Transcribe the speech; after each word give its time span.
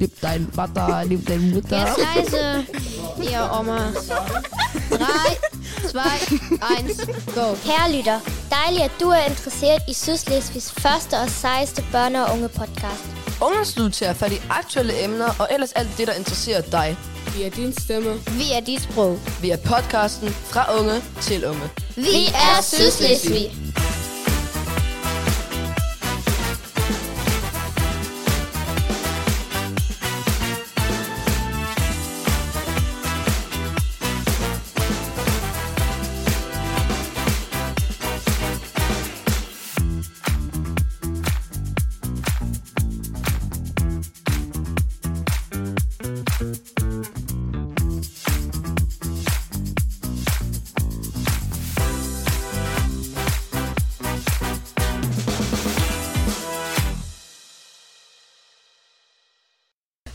Lieb 0.00 0.10
dein 0.20 0.48
Vater, 0.52 1.04
lieb 1.04 1.26
deine 1.26 1.42
Mutter. 1.54 1.78
Jetzt 1.78 1.98
leise, 1.98 2.66
ihr 3.30 3.50
Oma. 3.58 3.92
Drei, 4.90 5.36
zwei, 5.88 6.18
eins, 6.76 6.98
go. 7.34 7.54
Kære 7.64 7.92
lytter, 7.96 8.20
dejligt 8.50 8.84
at 8.84 8.90
du 9.00 9.08
er 9.08 9.24
interesseret 9.28 9.82
i 9.88 9.94
Sydslesvigs 9.94 10.72
første 10.72 11.14
og 11.14 11.30
sejeste 11.30 11.84
børne- 11.94 12.18
og 12.18 12.32
unge 12.34 12.48
podcast. 12.48 13.04
Ungdomslivet 13.40 13.92
tager 13.92 14.12
fat 14.12 14.32
i 14.32 14.40
aktuelle 14.50 15.04
emner 15.04 15.28
og 15.38 15.48
ellers 15.50 15.72
alt 15.72 15.98
det, 15.98 16.06
der 16.06 16.12
interesserer 16.12 16.60
dig. 16.60 16.96
Vi 17.36 17.42
er 17.42 17.50
din 17.50 17.72
stemme. 17.72 18.12
Vi 18.26 18.52
er 18.56 18.60
dit 18.60 18.82
sprog. 18.82 19.18
Vi 19.42 19.50
er 19.50 19.56
podcasten 19.56 20.28
fra 20.28 20.78
unge 20.80 21.02
til 21.20 21.44
unge. 21.44 21.70
Vi 21.96 22.26
er 22.26 22.62
Sydslesvig. 22.62 23.71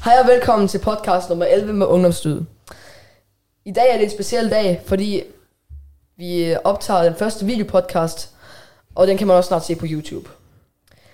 Hej 0.08 0.17
og 0.22 0.27
velkommen 0.27 0.67
til 0.67 0.80
podcast 0.80 1.30
nummer 1.30 1.45
11 1.45 1.73
med 1.73 1.86
Ungdomsstød. 1.86 2.41
I 3.66 3.72
dag 3.72 3.89
er 3.89 3.97
det 3.97 4.03
en 4.03 4.09
speciel 4.09 4.49
dag, 4.49 4.81
fordi 4.86 5.23
vi 6.17 6.45
øh, 6.45 6.58
optager 6.64 7.03
den 7.03 7.16
første 7.16 7.45
videopodcast, 7.45 8.30
og 8.95 9.08
den 9.08 9.17
kan 9.17 9.27
man 9.27 9.36
også 9.36 9.47
snart 9.47 9.66
se 9.66 9.75
på 9.75 9.86
YouTube. 9.89 10.30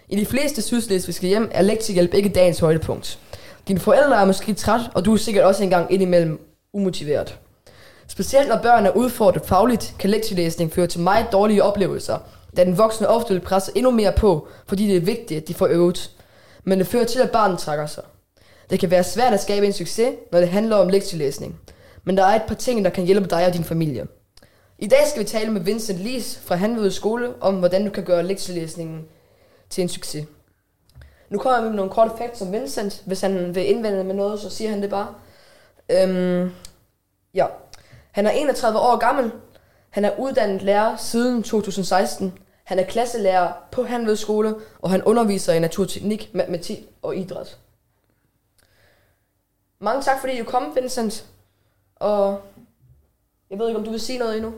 I 0.10 0.16
de 0.16 0.26
fleste 0.26 0.62
sydslesvigske 0.62 1.28
hjem 1.28 1.52
er 1.54 1.62
lektiehjælp 1.62 2.14
ikke 2.14 2.30
dagens 2.30 2.60
højdepunkt. 2.60 3.20
Dine 3.68 3.80
forældre 3.80 4.22
er 4.22 4.26
måske 4.26 4.54
træt, 4.54 4.82
og 4.96 5.06
du 5.06 5.14
er 5.14 5.18
sikkert 5.18 5.46
også 5.46 5.64
engang 5.64 5.92
indimellem 5.92 6.40
umotiveret. 6.74 7.40
Specielt 8.08 8.50
når 8.50 8.58
børn 8.58 8.86
er 8.86 8.92
udfordret 8.92 9.46
fagligt, 9.46 9.96
kan 10.00 10.10
lektielæsning 10.10 10.74
føre 10.74 10.88
til 10.88 11.00
meget 11.00 11.26
dårlige 11.32 11.64
oplevelser, 11.64 12.18
da 12.58 12.64
den 12.64 12.78
voksne 12.78 13.08
ofte 13.08 13.34
vil 13.34 13.42
presse 13.42 13.72
endnu 13.76 13.92
mere 13.92 14.14
på, 14.18 14.48
fordi 14.68 14.88
det 14.88 14.98
er 14.98 15.02
vigtigt, 15.02 15.42
at 15.42 15.48
de 15.48 15.54
får 15.54 15.68
øvet. 15.68 16.12
Men 16.64 16.80
det 16.80 16.88
fører 16.88 17.06
til, 17.06 17.20
at 17.20 17.32
barnet 17.32 17.60
trækker 17.60 17.86
sig. 17.86 18.04
Det 18.70 18.80
kan 18.80 18.92
være 18.92 19.04
svært 19.04 19.34
at 19.34 19.42
skabe 19.42 19.66
en 19.66 19.74
succes, 19.74 20.16
når 20.32 20.40
det 20.40 20.50
handler 20.50 20.76
om 20.76 20.90
lektielæsning. 20.90 21.60
Men 22.04 22.18
der 22.18 22.24
er 22.24 22.36
et 22.36 22.44
par 22.48 22.56
ting, 22.56 22.86
der 22.86 22.92
kan 22.92 23.06
hjælpe 23.06 23.28
dig 23.28 23.46
og 23.46 23.54
din 23.54 23.64
familie. 23.64 24.08
I 24.80 24.88
dag 24.88 25.08
skal 25.08 25.24
vi 25.24 25.28
tale 25.28 25.52
med 25.52 25.62
Vincent 25.62 26.00
Lis 26.00 26.40
fra 26.46 26.56
Hanved 26.56 26.92
Skole 26.92 27.34
om, 27.42 27.56
hvordan 27.56 27.86
du 27.86 27.92
kan 27.92 28.04
gøre 28.04 28.24
lektielæsningen 28.24 29.06
til 29.70 29.82
en 29.82 29.90
succes. 29.90 30.26
Nu 31.30 31.38
kommer 31.40 31.58
jeg 31.58 31.68
med 31.68 31.76
nogle 31.76 31.92
korte 31.92 32.12
facts 32.18 32.42
om 32.42 32.52
Vincent. 32.52 33.04
Hvis 33.06 33.22
han 33.22 33.56
vil 33.56 33.70
indvende 33.70 34.04
med 34.04 34.16
noget, 34.16 34.40
så 34.40 34.50
siger 34.50 34.70
han 34.70 34.82
det 34.82 34.90
bare. 34.90 35.08
Øhm, 35.90 36.52
ja. 37.34 37.46
Han 38.12 38.28
er 38.28 38.32
31 38.32 38.80
år 38.80 38.98
gammel. 38.98 39.32
Han 39.90 40.06
er 40.06 40.20
uddannet 40.20 40.62
lærer 40.62 40.98
siden 40.98 41.44
2016. 41.44 42.34
Han 42.64 42.80
er 42.80 42.84
klasselærer 42.84 43.52
på 43.72 43.84
Hanved 43.84 44.16
Skole, 44.16 44.56
og 44.82 44.90
han 44.90 45.04
underviser 45.04 45.54
i 45.54 45.60
naturteknik, 45.60 46.30
matematik 46.34 46.80
og 47.02 47.16
idræt. 47.18 47.58
Mange 49.84 50.02
tak, 50.02 50.20
fordi 50.22 50.38
du 50.38 50.44
kom, 50.44 50.76
Vincent. 50.76 51.26
Og 51.96 52.42
jeg 53.50 53.60
ved 53.60 53.68
ikke, 53.68 53.80
om 53.80 53.86
du 53.86 53.92
vil 53.92 54.00
sige 54.00 54.20
noget 54.20 54.36
endnu. 54.36 54.54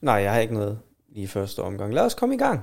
Nej, 0.00 0.14
jeg 0.14 0.32
har 0.32 0.40
ikke 0.40 0.54
noget 0.54 0.78
i 1.08 1.26
første 1.26 1.62
omgang. 1.62 1.94
Lad 1.94 2.02
os 2.02 2.14
komme 2.14 2.34
i 2.34 2.38
gang. 2.38 2.60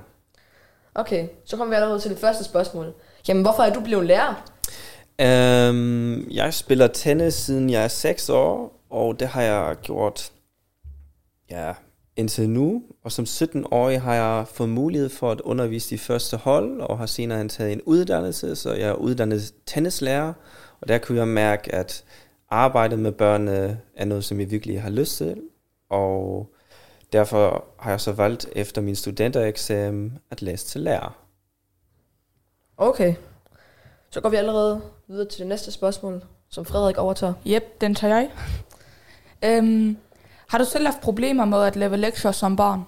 Okay, 0.94 1.28
så 1.44 1.56
kommer 1.56 1.74
vi 1.74 1.74
allerede 1.74 2.00
til 2.00 2.10
det 2.10 2.18
første 2.18 2.44
spørgsmål. 2.44 2.94
Jamen, 3.28 3.42
hvorfor 3.42 3.62
er 3.62 3.72
du 3.72 3.80
blevet 3.80 4.06
lærer? 4.06 4.44
Um, 5.70 6.30
jeg 6.30 6.54
spiller 6.54 6.86
tennis 6.86 7.34
siden 7.34 7.70
jeg 7.70 7.84
er 7.84 7.88
6 7.88 8.28
år, 8.28 8.80
og 8.90 9.20
det 9.20 9.28
har 9.28 9.42
jeg 9.42 9.76
gjort 9.82 10.32
ja, 11.50 11.72
indtil 12.16 12.48
nu. 12.48 12.82
Og 13.04 13.12
som 13.12 13.24
17-årig 13.24 14.00
har 14.00 14.14
jeg 14.14 14.48
fået 14.48 14.68
mulighed 14.68 15.08
for 15.08 15.30
at 15.30 15.40
undervise 15.40 15.90
de 15.90 15.98
første 15.98 16.36
hold, 16.36 16.80
og 16.80 16.98
har 16.98 17.06
senere 17.06 17.48
taget 17.48 17.72
en 17.72 17.82
uddannelse, 17.82 18.56
så 18.56 18.72
jeg 18.72 18.88
er 18.88 18.94
uddannet 18.94 19.54
tennislærer. 19.66 20.32
Og 20.84 20.88
der 20.88 20.98
kunne 20.98 21.18
jeg 21.18 21.28
mærke, 21.28 21.74
at 21.74 22.04
arbejdet 22.50 22.98
med 22.98 23.12
børnene 23.12 23.80
er 23.96 24.04
noget, 24.04 24.24
som 24.24 24.40
jeg 24.40 24.50
virkelig 24.50 24.82
har 24.82 24.90
lyst 24.90 25.16
til. 25.16 25.42
Og 25.88 26.48
derfor 27.12 27.64
har 27.78 27.90
jeg 27.90 28.00
så 28.00 28.12
valgt 28.12 28.48
efter 28.52 28.82
min 28.82 28.96
studentereksamen 28.96 30.18
at 30.30 30.42
læse 30.42 30.66
til 30.66 30.80
lærer. 30.80 31.18
Okay. 32.76 33.14
Så 34.10 34.20
går 34.20 34.28
vi 34.28 34.36
allerede 34.36 34.80
videre 35.08 35.28
til 35.28 35.38
det 35.38 35.46
næste 35.46 35.70
spørgsmål, 35.70 36.24
som 36.48 36.64
Frederik 36.64 36.98
overtager. 36.98 37.34
Jep, 37.44 37.80
den 37.80 37.94
tager 37.94 38.14
jeg. 38.14 38.30
Øhm, 39.44 39.96
har 40.48 40.58
du 40.58 40.64
selv 40.64 40.86
haft 40.86 41.00
problemer 41.00 41.44
med 41.44 41.62
at 41.62 41.76
lave 41.76 41.96
lektier 41.96 42.32
som 42.32 42.56
barn? 42.56 42.84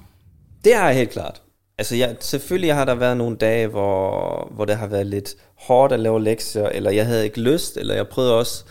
Det 0.64 0.74
har 0.74 0.86
jeg 0.86 0.96
helt 0.96 1.10
klart. 1.10 1.42
Altså 1.78 1.97
jeg, 1.97 2.16
selvfølgelig 2.20 2.75
har 2.75 2.84
der 2.84 2.94
været 2.94 3.16
nogle 3.16 3.37
dage, 3.37 3.66
hvor, 3.66 4.48
hvor 4.50 4.64
det 4.64 4.76
har 4.76 4.87
været 4.87 5.06
lidt 5.06 5.34
hårdt 5.54 5.92
at 5.92 6.00
lave 6.00 6.22
lektier, 6.22 6.69
eller 6.69 6.91
jeg 6.91 7.06
havde 7.06 7.25
ikke 7.25 7.41
lyst, 7.41 7.76
eller 7.76 7.94
jeg 7.94 8.09
prøvede 8.09 8.38
også 8.38 8.64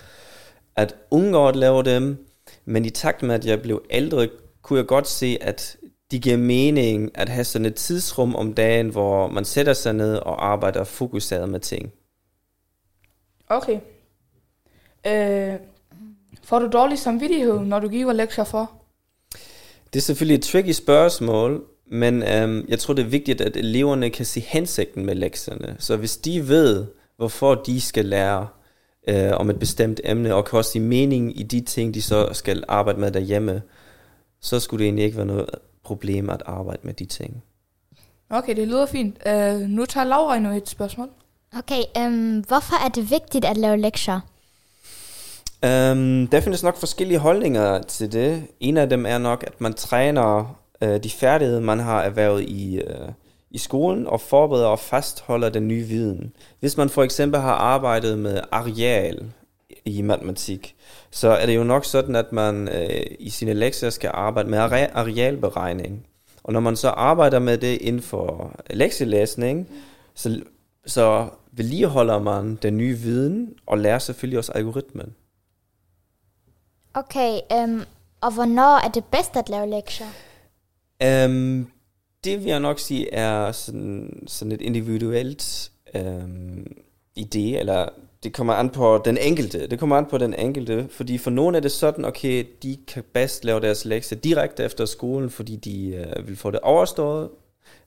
at 0.76 0.96
undgå 1.12 1.48
at 1.48 1.56
lave 1.56 1.84
dem. 1.84 2.26
Men 2.66 2.86
i 2.86 2.90
takt 2.90 3.24
med, 3.24 3.36
at 3.36 3.46
jeg 3.46 3.62
blev 3.62 3.84
ældre, 3.90 4.28
kunne 4.62 4.80
jeg 4.80 4.88
godt 4.88 5.08
se, 5.08 5.38
at 5.42 5.78
det 6.12 6.22
giver 6.22 6.38
mening 6.38 7.18
at 7.18 7.30
have 7.30 7.44
sådan 7.44 7.66
et 7.66 7.76
tidsrum 7.76 8.36
om 8.36 8.54
dagen, 8.54 8.90
hvor 8.90 9.28
man 9.28 9.46
sætter 9.46 9.74
sig 9.74 9.94
ned 9.94 10.16
og 10.16 10.48
arbejder 10.48 10.84
fokuseret 10.84 11.50
med 11.50 11.60
ting. 11.60 11.92
Okay. 13.50 13.80
Øh, 15.08 15.54
får 16.44 16.60
du 16.60 16.68
dårlig 16.68 17.00
samvittighed, 17.00 17.60
når 17.60 17.80
du 17.80 17.88
giver 17.90 18.14
lektier 18.14 18.44
for? 18.44 18.72
Det 19.94 20.00
er 20.00 20.04
selvfølgelig 20.04 20.36
et 20.36 20.44
tricky 20.44 20.72
spørgsmål, 20.72 21.64
men 21.92 22.24
øhm, 22.24 22.66
jeg 22.68 22.80
tror, 22.80 22.94
det 22.94 23.06
er 23.06 23.10
vigtigt, 23.10 23.42
at 23.42 23.58
eleverne 23.58 24.10
kan 24.10 24.26
se 24.26 24.40
hensigten 24.40 25.06
med 25.06 25.16
lektierne. 25.16 25.76
Så 25.80 25.98
hvis 25.98 26.18
de 26.18 26.48
ved, 26.48 26.86
hvorfor 27.18 27.56
de 27.56 27.82
skal 27.82 28.06
lære 28.06 28.48
øh, 29.08 29.32
om 29.34 29.50
et 29.50 29.60
bestemt 29.60 30.02
emne, 30.04 30.36
og 30.36 30.46
kan 30.46 30.58
også 30.58 30.72
se 30.72 30.80
mening 30.80 31.40
i 31.40 31.44
de 31.44 31.62
ting, 31.62 31.94
de 31.94 32.02
så 32.02 32.30
skal 32.34 32.64
arbejde 32.68 33.00
med 33.00 33.12
derhjemme, 33.12 33.62
så 34.42 34.60
skulle 34.60 34.80
det 34.80 34.86
egentlig 34.86 35.06
ikke 35.06 35.18
være 35.18 35.26
noget 35.26 35.50
problem 35.84 36.30
at 36.30 36.44
arbejde 36.46 36.80
med 36.84 36.94
de 36.94 37.06
ting. 37.06 37.44
Okay, 38.30 38.56
det 38.56 38.68
lyder 38.68 38.86
fint. 38.86 39.18
Uh, 39.26 39.60
nu 39.60 39.86
tager 39.86 40.04
Laura 40.04 40.36
endnu 40.36 40.52
et 40.52 40.70
spørgsmål. 40.70 41.10
Okay, 41.58 41.82
øhm, 41.98 42.40
hvorfor 42.40 42.86
er 42.86 42.90
det 42.90 43.12
vigtigt 43.12 43.46
at 43.46 43.58
lave 43.58 43.78
lektier? 43.78 44.20
Um, 45.64 46.28
der 46.28 46.42
findes 46.42 46.64
nok 46.64 46.78
forskellige 46.78 47.20
holdninger 47.20 47.82
til 47.82 48.12
det. 48.12 48.48
En 48.60 48.78
af 48.78 48.90
dem 48.90 49.06
er 49.06 49.18
nok, 49.18 49.44
at 49.48 49.62
man 49.62 49.74
træner 49.74 50.56
øh, 50.82 51.04
de 51.04 51.10
færdigheder, 51.10 51.60
man 51.60 51.80
har 51.80 52.02
erhvervet 52.02 52.42
i, 52.42 52.78
øh, 52.78 53.10
i 53.52 53.58
skolen, 53.58 54.08
og 54.08 54.22
forbereder 54.22 54.68
og 54.68 54.80
fastholder 54.80 55.50
den 55.50 55.68
nye 55.68 55.84
viden. 55.84 56.34
Hvis 56.60 56.78
man 56.78 56.90
for 56.90 57.04
eksempel 57.04 57.42
har 57.42 57.54
arbejdet 57.54 58.20
med 58.20 58.42
areal 58.52 59.32
i 59.86 60.02
matematik, 60.02 60.76
så 61.12 61.28
er 61.28 61.46
det 61.46 61.56
jo 61.56 61.64
nok 61.64 61.86
sådan, 61.86 62.16
at 62.16 62.32
man 62.32 62.68
øh, 62.68 63.06
i 63.20 63.30
sine 63.30 63.54
lektier 63.54 63.90
skal 63.90 64.12
arbejde 64.14 64.50
med 64.50 64.58
are- 64.58 64.92
arealberegning. 64.94 66.08
Og 66.44 66.54
når 66.54 66.60
man 66.60 66.76
så 66.76 66.90
arbejder 66.90 67.40
med 67.40 67.58
det 67.58 67.82
inden 67.82 68.02
for 68.02 68.56
lektielæsning, 68.70 69.70
så, 70.16 70.42
så 70.86 71.28
vedligeholder 71.52 72.20
man 72.20 72.56
den 72.62 72.78
nye 72.78 72.98
viden, 72.98 73.54
og 73.66 73.78
lærer 73.78 74.00
selvfølgelig 74.00 74.38
også 74.38 74.52
algoritmen. 74.52 75.16
Okay, 76.94 77.40
øhm, 77.52 77.82
og 78.22 78.34
hvornår 78.34 78.86
er 78.86 78.88
det 78.88 79.06
bedst 79.06 79.36
at 79.36 79.50
lave 79.50 79.70
lektier? 79.70 80.08
Um, 81.04 81.72
det 82.24 82.40
vil 82.40 82.46
jeg 82.46 82.60
nok 82.60 82.80
sige 82.80 83.14
er 83.14 83.52
sådan, 83.52 84.24
sådan 84.28 84.52
et 84.52 84.62
individuelt 84.62 85.72
um, 85.96 86.68
idé, 87.20 87.40
eller 87.40 87.90
det 88.24 88.34
kommer 88.34 88.54
an 88.54 88.70
på 88.70 89.02
den 89.06 89.18
enkelte. 89.18 89.68
Det 89.68 89.80
kommer 89.80 89.98
an 89.98 90.06
på 90.06 90.18
den 90.18 90.34
enkelte, 90.34 90.88
fordi 90.92 91.18
for 91.18 91.32
nogle 91.32 91.58
er 91.58 91.62
det 91.62 91.72
sådan, 91.72 92.06
okay, 92.06 92.46
de 92.64 92.78
kan 92.88 93.04
bedst 93.14 93.46
lave 93.46 93.60
deres 93.60 93.86
lektier 93.86 94.20
direkte 94.20 94.64
efter 94.64 94.86
skolen, 94.86 95.30
fordi 95.30 95.56
de 95.56 96.06
uh, 96.20 96.28
vil 96.28 96.36
få 96.36 96.52
det 96.52 96.60
overstået. 96.60 97.30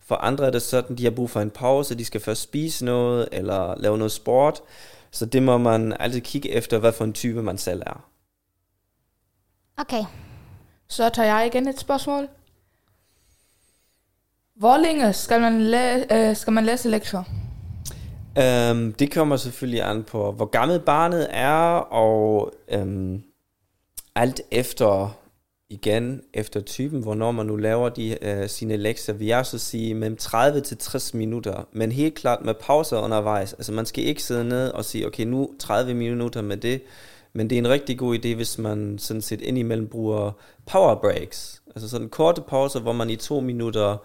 For 0.01 0.15
andre 0.15 0.47
er 0.47 0.51
det 0.51 0.63
sådan, 0.63 0.97
de 0.97 1.05
har 1.05 1.11
brug 1.11 1.31
for 1.31 1.41
en 1.41 1.51
pause, 1.51 1.99
de 1.99 2.05
skal 2.05 2.21
først 2.21 2.43
spise 2.43 2.85
noget, 2.85 3.29
eller 3.33 3.75
lave 3.77 3.99
noget 3.99 4.13
sport. 4.13 4.61
Så 5.11 5.27
det 5.27 5.43
må 5.43 5.59
man 5.59 5.97
altid 6.01 6.21
kigge 6.21 6.51
efter, 6.51 6.79
hvad 6.79 6.93
for 6.93 7.05
en 7.05 7.13
type 7.13 7.43
man 7.43 7.59
selv 7.59 7.83
er. 7.87 8.09
Okay. 9.77 10.05
Så 10.89 11.09
tager 11.09 11.37
jeg 11.37 11.47
igen 11.47 11.69
et 11.69 11.79
spørgsmål. 11.79 12.29
Hvor 14.59 14.77
længe 14.77 15.13
skal 15.13 15.41
man, 15.41 15.61
læ- 15.61 16.05
øh, 16.13 16.37
skal 16.37 16.53
man 16.53 16.65
læse 16.65 16.89
lektier? 16.89 17.23
Øhm, 18.39 18.93
det 18.93 19.13
kommer 19.13 19.37
selvfølgelig 19.37 19.83
an 19.83 20.03
på, 20.03 20.33
hvor 20.33 20.45
gammel 20.45 20.81
barnet 20.81 21.27
er, 21.31 21.59
og 21.93 22.53
øhm, 22.69 23.23
alt 24.15 24.41
efter, 24.51 25.19
igen, 25.71 26.23
efter 26.35 26.61
typen, 26.61 27.03
hvornår 27.03 27.31
man 27.31 27.47
nu 27.47 27.57
laver 27.57 27.89
de, 27.89 28.25
øh, 28.25 28.49
sine 28.49 28.77
lektier, 28.77 29.15
vil 29.15 29.27
jeg 29.27 29.47
så 29.47 29.59
sige 29.59 29.95
mellem 29.95 30.17
30 30.17 30.61
til 30.61 30.77
60 30.77 31.15
minutter, 31.15 31.67
men 31.73 31.93
helt 31.93 32.15
klart 32.15 32.45
med 32.45 32.55
pauser 32.55 32.99
undervejs. 32.99 33.53
Altså 33.53 33.73
man 33.73 33.87
skal 33.87 34.05
ikke 34.05 34.23
sidde 34.23 34.45
ned 34.45 34.69
og 34.71 34.85
sige, 34.85 35.07
okay, 35.07 35.25
nu 35.25 35.51
30 35.59 35.95
minutter 35.95 36.43
med 36.43 36.57
det, 36.57 36.83
men 37.33 37.51
det 37.51 37.57
er 37.57 37.61
en 37.63 37.69
rigtig 37.69 37.99
god 37.99 38.19
idé, 38.19 38.35
hvis 38.35 38.59
man 38.59 38.99
sådan 38.99 39.23
set 39.23 39.41
indimellem 39.41 39.89
bruger 39.89 40.33
power 40.67 40.95
breaks, 40.95 41.63
altså 41.75 41.89
sådan 41.89 42.09
korte 42.09 42.43
pauser, 42.49 42.81
hvor 42.81 42.93
man 42.93 43.11
i 43.11 43.17
to 43.17 43.41
minutter 43.41 43.97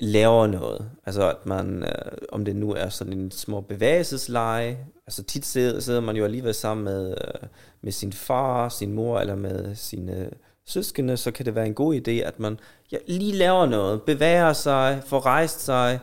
laver 0.00 0.46
noget. 0.46 0.90
Altså 1.06 1.30
at 1.30 1.46
man, 1.46 1.82
øh, 1.82 2.12
om 2.32 2.44
det 2.44 2.56
nu 2.56 2.74
er 2.74 2.88
sådan 2.88 3.12
en 3.12 3.30
små 3.30 3.60
bevægelsesleje, 3.60 4.78
altså 5.06 5.22
tit 5.22 5.46
sidder, 5.46 5.80
sidder 5.80 6.00
man 6.00 6.16
jo 6.16 6.24
alligevel 6.24 6.54
sammen 6.54 6.84
med, 6.84 7.10
øh, 7.10 7.48
med 7.80 7.92
sin 7.92 8.12
far, 8.12 8.68
sin 8.68 8.92
mor 8.92 9.20
eller 9.20 9.34
med 9.34 9.74
sine 9.74 10.16
øh, 10.16 10.32
søskende, 10.66 11.16
så 11.16 11.30
kan 11.30 11.46
det 11.46 11.54
være 11.54 11.66
en 11.66 11.74
god 11.74 11.94
idé, 11.94 12.10
at 12.10 12.40
man 12.40 12.58
ja, 12.92 12.96
lige 13.06 13.32
laver 13.32 13.66
noget, 13.66 14.02
bevæger 14.02 14.52
sig, 14.52 15.02
får 15.06 15.26
rejst 15.26 15.60
sig, 15.60 16.00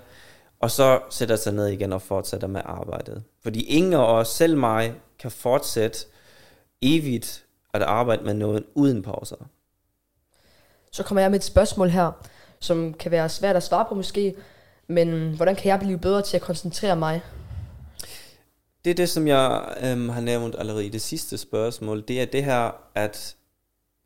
og 0.59 0.71
så 0.71 0.99
sætter 1.09 1.35
sig 1.35 1.53
ned 1.53 1.67
igen 1.67 1.93
og 1.93 2.01
fortsætter 2.01 2.47
med 2.47 2.61
arbejdet. 2.65 3.23
Fordi 3.43 3.61
ingen 3.63 3.93
af 3.93 4.13
os, 4.13 4.27
selv 4.27 4.57
mig, 4.57 4.93
kan 5.19 5.31
fortsætte 5.31 5.97
evigt 6.81 7.45
at 7.73 7.81
arbejde 7.81 8.23
med 8.23 8.33
noget 8.33 8.63
uden 8.75 9.01
pauser. 9.01 9.49
Så 10.91 11.03
kommer 11.03 11.21
jeg 11.21 11.31
med 11.31 11.39
et 11.39 11.43
spørgsmål 11.43 11.89
her, 11.89 12.11
som 12.59 12.93
kan 12.93 13.11
være 13.11 13.29
svært 13.29 13.55
at 13.55 13.63
svare 13.63 13.85
på 13.89 13.95
måske, 13.95 14.35
men 14.87 15.35
hvordan 15.35 15.55
kan 15.55 15.69
jeg 15.69 15.79
blive 15.79 15.97
bedre 15.97 16.21
til 16.21 16.37
at 16.37 16.43
koncentrere 16.43 16.95
mig? 16.95 17.21
Det 18.85 18.91
er 18.91 18.95
det, 18.95 19.09
som 19.09 19.27
jeg 19.27 19.75
øhm, 19.83 20.09
har 20.09 20.21
nævnt 20.21 20.55
allerede 20.59 20.85
i 20.85 20.89
det 20.89 21.01
sidste 21.01 21.37
spørgsmål. 21.37 22.03
Det 22.07 22.21
er 22.21 22.25
det 22.25 22.43
her, 22.43 22.71
at 22.95 23.35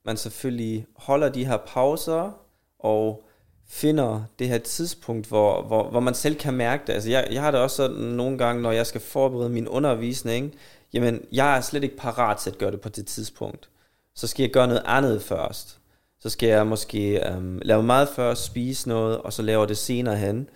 man 0.05 0.17
selvfølgelig 0.17 0.85
holder 0.95 1.29
de 1.29 1.45
her 1.45 1.57
pauser 1.57 2.31
og 2.79 3.23
finder 3.67 4.23
det 4.39 4.47
her 4.47 4.57
tidspunkt, 4.57 5.27
hvor, 5.27 5.61
hvor, 5.61 5.89
hvor 5.89 5.99
man 5.99 6.13
selv 6.13 6.35
kan 6.35 6.53
mærke 6.53 6.83
det. 6.87 6.93
Altså 6.93 7.09
jeg, 7.09 7.27
jeg 7.31 7.41
har 7.41 7.51
det 7.51 7.59
også 7.59 7.75
sådan 7.75 7.97
nogle 7.97 8.37
gange, 8.37 8.61
når 8.61 8.71
jeg 8.71 8.87
skal 8.87 9.01
forberede 9.01 9.49
min 9.49 9.67
undervisning, 9.67 10.55
jamen 10.93 11.25
jeg 11.31 11.57
er 11.57 11.61
slet 11.61 11.83
ikke 11.83 11.97
parat 11.97 12.37
til 12.37 12.49
at 12.49 12.57
gøre 12.57 12.71
det 12.71 12.81
på 12.81 12.89
det 12.89 13.07
tidspunkt. 13.07 13.69
Så 14.15 14.27
skal 14.27 14.43
jeg 14.43 14.51
gøre 14.51 14.67
noget 14.67 14.83
andet 14.85 15.21
først. 15.21 15.80
Så 16.21 16.29
skal 16.29 16.49
jeg 16.49 16.67
måske 16.67 17.29
øhm, 17.29 17.59
lave 17.61 17.83
meget 17.83 18.09
før, 18.09 18.33
spise 18.33 18.89
noget, 18.89 19.17
og 19.17 19.33
så 19.33 19.41
laver 19.41 19.65
det 19.65 19.77
senere 19.77 20.17
hen. 20.17 20.49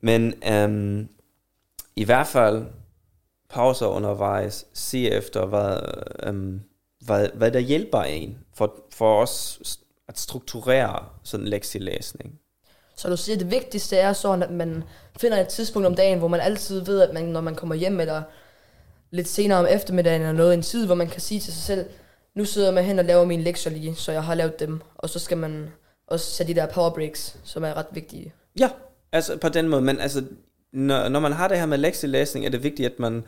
Men 0.00 0.34
øhm, 0.48 1.08
i 1.96 2.04
hvert 2.04 2.26
fald 2.26 2.66
pauser 3.48 3.86
undervejs, 3.86 4.66
se 4.72 5.10
efter, 5.10 5.46
hvad, 5.46 5.78
øhm, 6.22 6.60
hvad, 7.00 7.28
hvad 7.34 7.50
der 7.50 7.58
hjælper 7.58 8.02
en 8.02 8.38
for, 8.54 8.74
for 8.90 9.22
os 9.22 9.60
at 10.08 10.18
strukturere 10.18 11.04
sådan 11.22 11.44
en 11.46 11.50
lektielæsning. 11.50 12.40
Så 12.96 13.08
du 13.08 13.16
siger, 13.16 13.36
at 13.36 13.40
det 13.40 13.50
vigtigste 13.50 13.96
er 13.96 14.12
sådan, 14.12 14.42
at 14.42 14.50
man 14.50 14.84
finder 15.20 15.40
et 15.40 15.48
tidspunkt 15.48 15.86
om 15.86 15.94
dagen, 15.94 16.18
hvor 16.18 16.28
man 16.28 16.40
altid 16.40 16.80
ved, 16.80 17.00
at 17.00 17.14
man, 17.14 17.24
når 17.24 17.40
man 17.40 17.54
kommer 17.54 17.74
hjem 17.74 18.00
eller 18.00 18.22
lidt 19.10 19.28
senere 19.28 19.58
om 19.58 19.66
eftermiddagen 19.70 20.20
eller 20.20 20.32
noget, 20.32 20.54
en 20.54 20.62
tid, 20.62 20.86
hvor 20.86 20.94
man 20.94 21.08
kan 21.08 21.20
sige 21.20 21.40
til 21.40 21.52
sig 21.52 21.62
selv, 21.62 21.86
nu 22.36 22.44
sidder 22.44 22.70
man 22.70 22.84
hen 22.84 22.98
og 22.98 23.04
laver 23.04 23.24
mine 23.24 23.42
lektier 23.42 23.72
lige, 23.72 23.94
så 23.94 24.12
jeg 24.12 24.22
har 24.22 24.34
lavet 24.34 24.60
dem, 24.60 24.80
og 24.96 25.10
så 25.10 25.18
skal 25.18 25.38
man 25.38 25.68
også 26.06 26.30
sætte 26.30 26.54
de 26.54 26.60
der 26.60 26.66
power 26.66 26.90
breaks, 26.90 27.36
som 27.44 27.64
er 27.64 27.74
ret 27.74 27.86
vigtige. 27.92 28.32
Ja, 28.58 28.70
altså 29.12 29.36
på 29.36 29.48
den 29.48 29.68
måde, 29.68 29.82
men 29.82 30.00
altså, 30.00 30.24
når, 30.72 31.08
når 31.08 31.20
man 31.20 31.32
har 31.32 31.48
det 31.48 31.58
her 31.58 31.66
med 31.66 31.78
lektielæsning, 31.78 32.46
er 32.46 32.50
det 32.50 32.62
vigtigt, 32.62 32.92
at 32.92 32.98
man 32.98 33.24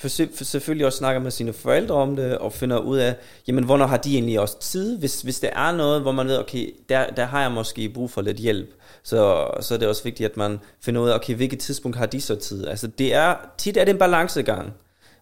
for, 0.00 0.08
for 0.34 0.44
selvfølgelig 0.44 0.86
også 0.86 0.98
snakker 0.98 1.20
med 1.20 1.30
sine 1.30 1.52
forældre 1.52 1.94
om 1.94 2.16
det, 2.16 2.38
og 2.38 2.52
finder 2.52 2.78
ud 2.78 2.98
af, 2.98 3.16
jamen, 3.48 3.64
hvornår 3.64 3.86
har 3.86 3.96
de 3.96 4.14
egentlig 4.14 4.40
også 4.40 4.60
tid? 4.60 4.98
Hvis, 4.98 5.22
hvis 5.22 5.40
det 5.40 5.50
er 5.52 5.76
noget, 5.76 6.02
hvor 6.02 6.12
man 6.12 6.26
ved, 6.26 6.38
okay, 6.38 6.74
der, 6.88 7.10
der 7.10 7.24
har 7.24 7.42
jeg 7.42 7.50
måske 7.50 7.88
brug 7.88 8.10
for 8.10 8.22
lidt 8.22 8.36
hjælp, 8.36 8.74
så, 9.02 9.46
så 9.60 9.74
er 9.74 9.78
det 9.78 9.88
også 9.88 10.04
vigtigt, 10.04 10.30
at 10.30 10.36
man 10.36 10.58
finder 10.80 11.00
ud 11.00 11.08
af, 11.08 11.14
okay, 11.14 11.34
hvilket 11.34 11.58
tidspunkt 11.58 11.96
har 11.96 12.06
de 12.06 12.20
så 12.20 12.34
tid? 12.34 12.66
Altså, 12.66 12.86
det 12.86 13.14
er, 13.14 13.34
tit 13.58 13.76
er 13.76 13.84
det 13.84 13.92
en 13.92 13.98
balancegang, 13.98 14.72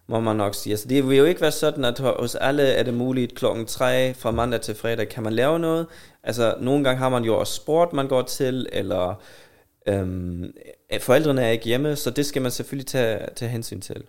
må 0.09 0.19
man 0.19 0.35
nok 0.35 0.55
sige. 0.55 0.73
Altså, 0.73 0.87
det 0.87 1.09
vil 1.09 1.17
jo 1.17 1.25
ikke 1.25 1.41
være 1.41 1.51
sådan, 1.51 1.85
at 1.85 1.99
hos 1.99 2.35
alle 2.35 2.63
er 2.63 2.83
det 2.83 2.93
muligt 2.93 3.35
klokken 3.35 3.65
3 3.65 4.13
fra 4.13 4.31
mandag 4.31 4.61
til 4.61 4.75
fredag, 4.75 5.09
kan 5.09 5.23
man 5.23 5.33
lave 5.33 5.59
noget. 5.59 5.87
Altså, 6.23 6.55
nogle 6.59 6.83
gange 6.83 6.99
har 6.99 7.09
man 7.09 7.23
jo 7.23 7.39
også 7.39 7.53
sport, 7.53 7.93
man 7.93 8.07
går 8.07 8.21
til, 8.21 8.69
eller 8.71 9.15
øhm, 9.87 10.53
forældrene 10.99 11.41
er 11.41 11.49
ikke 11.49 11.65
hjemme, 11.65 11.95
så 11.95 12.09
det 12.09 12.25
skal 12.25 12.41
man 12.41 12.51
selvfølgelig 12.51 12.87
tage, 12.87 13.27
tage 13.35 13.51
hensyn 13.51 13.81
til. 13.81 14.03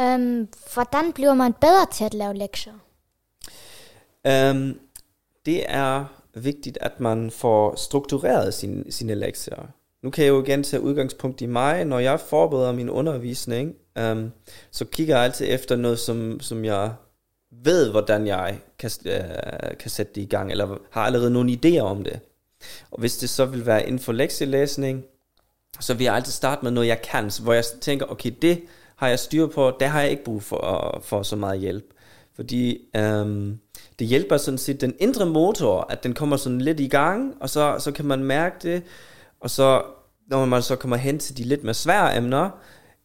Øhm, 0.00 0.48
hvordan 0.74 1.12
bliver 1.12 1.34
man 1.34 1.52
bedre 1.52 1.86
til 1.92 2.04
at 2.04 2.14
lave 2.14 2.34
lektier? 2.34 2.74
Um, 4.28 4.80
det 5.46 5.64
er 5.68 6.04
vigtigt, 6.34 6.78
at 6.80 7.00
man 7.00 7.30
får 7.30 7.76
struktureret 7.76 8.54
sin, 8.54 8.92
sine 8.92 9.14
lektier. 9.14 9.66
Nu 10.06 10.10
kan 10.10 10.24
jeg 10.24 10.30
jo 10.30 10.42
igen 10.42 10.62
tage 10.62 10.80
udgangspunkt 10.80 11.40
i 11.40 11.46
mig. 11.46 11.84
Når 11.84 11.98
jeg 11.98 12.20
forbereder 12.20 12.72
min 12.72 12.90
undervisning, 12.90 13.74
um, 14.00 14.32
så 14.70 14.84
kigger 14.84 15.16
jeg 15.16 15.24
altid 15.24 15.46
efter 15.48 15.76
noget, 15.76 15.98
som, 15.98 16.40
som 16.40 16.64
jeg 16.64 16.92
ved, 17.64 17.90
hvordan 17.90 18.26
jeg 18.26 18.58
kan, 18.78 18.90
uh, 19.04 19.78
kan 19.78 19.90
sætte 19.90 20.12
det 20.14 20.20
i 20.20 20.26
gang, 20.26 20.50
eller 20.50 20.78
har 20.90 21.00
allerede 21.00 21.30
nogle 21.30 21.58
idéer 21.64 21.80
om 21.80 22.04
det. 22.04 22.20
Og 22.90 23.00
hvis 23.00 23.16
det 23.16 23.30
så 23.30 23.44
vil 23.44 23.66
være 23.66 23.86
inden 23.86 23.98
for 23.98 24.12
lektielæsning, 24.12 25.04
så 25.80 25.94
vil 25.94 26.04
jeg 26.04 26.14
altid 26.14 26.32
starte 26.32 26.62
med 26.62 26.70
noget, 26.70 26.88
jeg 26.88 27.02
kan, 27.02 27.30
hvor 27.42 27.52
jeg 27.52 27.64
tænker, 27.80 28.06
okay, 28.06 28.32
det 28.42 28.62
har 28.96 29.08
jeg 29.08 29.18
styr 29.18 29.46
på, 29.46 29.72
der 29.80 29.86
har 29.86 30.00
jeg 30.00 30.10
ikke 30.10 30.24
brug 30.24 30.42
for, 30.42 30.94
øh, 30.96 31.02
for 31.02 31.22
så 31.22 31.36
meget 31.36 31.60
hjælp. 31.60 31.84
Fordi 32.34 32.78
øhm, 32.96 33.58
det 33.98 34.06
hjælper 34.06 34.36
sådan 34.36 34.58
set 34.58 34.80
den 34.80 34.94
indre 34.98 35.26
motor, 35.26 35.86
at 35.90 36.02
den 36.02 36.14
kommer 36.14 36.36
sådan 36.36 36.60
lidt 36.60 36.80
i 36.80 36.88
gang, 36.88 37.34
og 37.40 37.50
så, 37.50 37.76
så 37.78 37.92
kan 37.92 38.04
man 38.04 38.24
mærke 38.24 38.56
det, 38.62 38.82
og 39.46 39.50
så 39.50 39.82
når 40.26 40.44
man 40.44 40.62
så 40.62 40.76
kommer 40.76 40.96
hen 40.96 41.18
til 41.18 41.36
de 41.36 41.44
lidt 41.44 41.64
mere 41.64 41.74
svære 41.74 42.16
emner, 42.16 42.50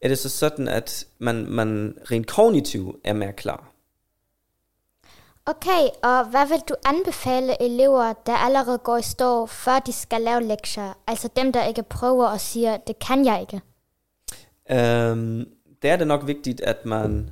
er 0.01 0.07
det 0.07 0.17
så 0.17 0.29
sådan, 0.29 0.67
at 0.67 1.05
man, 1.19 1.45
man 1.49 1.97
rent 2.11 2.27
kognitivt 2.27 2.95
er 3.03 3.13
mere 3.13 3.33
klar. 3.33 3.71
Okay, 5.45 5.87
og 6.03 6.25
hvad 6.25 6.47
vil 6.47 6.59
du 6.69 6.75
anbefale 6.85 7.61
elever, 7.61 8.13
der 8.25 8.35
allerede 8.35 8.77
går 8.77 8.97
i 8.97 9.01
stå, 9.01 9.45
før 9.45 9.79
de 9.79 9.91
skal 9.91 10.21
lave 10.21 10.41
lektier? 10.41 10.93
Altså 11.07 11.29
dem, 11.35 11.53
der 11.53 11.63
ikke 11.65 11.83
prøver 11.83 12.27
og 12.27 12.39
siger, 12.39 12.77
det 12.77 12.99
kan 12.99 13.25
jeg 13.25 13.41
ikke. 13.41 13.61
Øhm, 14.71 15.45
der 15.81 15.93
er 15.93 15.95
det 15.95 16.07
nok 16.07 16.27
vigtigt, 16.27 16.61
at 16.61 16.85
man 16.85 17.29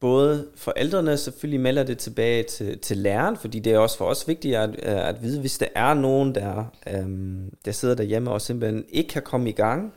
både 0.00 0.46
forældrene 0.56 1.16
selvfølgelig 1.16 1.60
melder 1.60 1.82
det 1.82 1.98
tilbage 1.98 2.42
til, 2.42 2.78
til 2.78 2.96
læreren, 2.96 3.36
fordi 3.36 3.58
det 3.58 3.72
er 3.72 3.78
også 3.78 3.98
for 3.98 4.04
os 4.04 4.28
vigtigt 4.28 4.56
at, 4.56 4.70
øh, 4.70 5.08
at 5.08 5.22
vide, 5.22 5.40
hvis 5.40 5.58
der 5.58 5.66
er 5.74 5.94
nogen, 5.94 6.34
der, 6.34 6.64
øhm, 6.86 7.50
der 7.64 7.72
sidder 7.72 7.94
derhjemme 7.94 8.30
og 8.30 8.40
simpelthen 8.40 8.84
ikke 8.88 9.08
kan 9.08 9.22
komme 9.22 9.48
i 9.48 9.52
gang. 9.52 9.92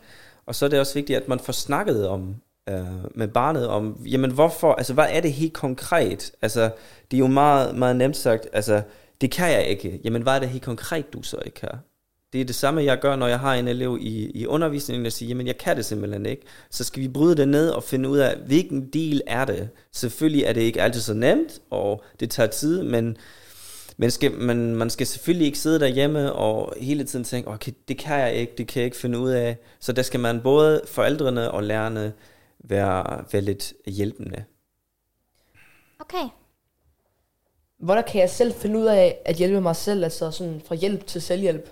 Og 0.45 0.55
så 0.55 0.65
er 0.65 0.69
det 0.69 0.79
også 0.79 0.93
vigtigt, 0.93 1.17
at 1.19 1.27
man 1.27 1.39
får 1.39 1.53
snakket 1.53 2.07
om 2.07 2.35
øh, 2.69 3.15
med 3.15 3.27
barnet 3.27 3.67
om, 3.67 4.05
jamen 4.05 4.31
hvorfor, 4.31 4.73
altså 4.73 4.93
hvad 4.93 5.07
er 5.09 5.21
det 5.21 5.33
helt 5.33 5.53
konkret? 5.53 6.31
Altså 6.41 6.71
det 7.11 7.17
er 7.17 7.19
jo 7.19 7.27
meget, 7.27 7.75
meget 7.75 7.95
nemt 7.95 8.17
sagt, 8.17 8.47
altså 8.53 8.81
det 9.21 9.31
kan 9.31 9.51
jeg 9.51 9.67
ikke. 9.67 9.99
Jamen 10.03 10.21
hvad 10.21 10.33
er 10.33 10.39
det 10.39 10.49
helt 10.49 10.63
konkret, 10.63 11.13
du 11.13 11.21
så 11.21 11.37
ikke 11.45 11.55
kan? 11.55 11.69
Det 12.33 12.41
er 12.41 12.45
det 12.45 12.55
samme, 12.55 12.83
jeg 12.83 12.99
gør, 12.99 13.15
når 13.15 13.27
jeg 13.27 13.39
har 13.39 13.53
en 13.53 13.67
elev 13.67 13.97
i, 14.01 14.31
i 14.31 14.45
undervisningen, 14.45 15.05
og 15.05 15.11
siger, 15.11 15.27
jamen 15.27 15.47
jeg 15.47 15.57
kan 15.57 15.77
det 15.77 15.85
simpelthen 15.85 16.25
ikke. 16.25 16.41
Så 16.69 16.83
skal 16.83 17.01
vi 17.03 17.07
bryde 17.07 17.35
det 17.35 17.47
ned 17.47 17.69
og 17.69 17.83
finde 17.83 18.09
ud 18.09 18.17
af, 18.17 18.37
hvilken 18.37 18.89
del 18.89 19.21
er 19.27 19.45
det. 19.45 19.69
Selvfølgelig 19.91 20.43
er 20.43 20.53
det 20.53 20.61
ikke 20.61 20.81
altid 20.81 21.01
så 21.01 21.13
nemt, 21.13 21.59
og 21.69 22.03
det 22.19 22.29
tager 22.29 22.47
tid, 22.47 22.83
men 22.83 23.17
men 23.97 24.11
skal, 24.11 24.31
man, 24.31 24.75
man 24.75 24.89
skal 24.89 25.07
selvfølgelig 25.07 25.45
ikke 25.45 25.59
sidde 25.59 25.79
derhjemme 25.79 26.33
og 26.33 26.73
hele 26.81 27.03
tiden 27.03 27.25
tænke, 27.25 27.49
okay, 27.49 27.71
det 27.87 27.97
kan 27.97 28.19
jeg 28.19 28.33
ikke, 28.33 28.53
det 28.57 28.67
kan 28.67 28.79
jeg 28.79 28.85
ikke 28.85 28.97
finde 28.97 29.19
ud 29.19 29.31
af. 29.31 29.57
Så 29.79 29.91
der 29.93 30.01
skal 30.01 30.19
man 30.19 30.41
både 30.41 30.81
forældrene 30.87 31.51
og 31.51 31.63
lærerne 31.63 32.13
være, 32.59 33.23
være 33.31 33.41
lidt 33.41 33.73
hjælpende. 33.85 34.43
Okay. 35.99 36.29
Hvordan 37.79 38.03
kan 38.07 38.21
jeg 38.21 38.29
selv 38.29 38.53
finde 38.53 38.79
ud 38.79 38.85
af 38.85 39.17
at 39.25 39.35
hjælpe 39.35 39.61
mig 39.61 39.75
selv, 39.75 40.03
altså 40.03 40.31
sådan 40.31 40.61
fra 40.65 40.75
hjælp 40.75 41.07
til 41.07 41.21
selvhjælp? 41.21 41.69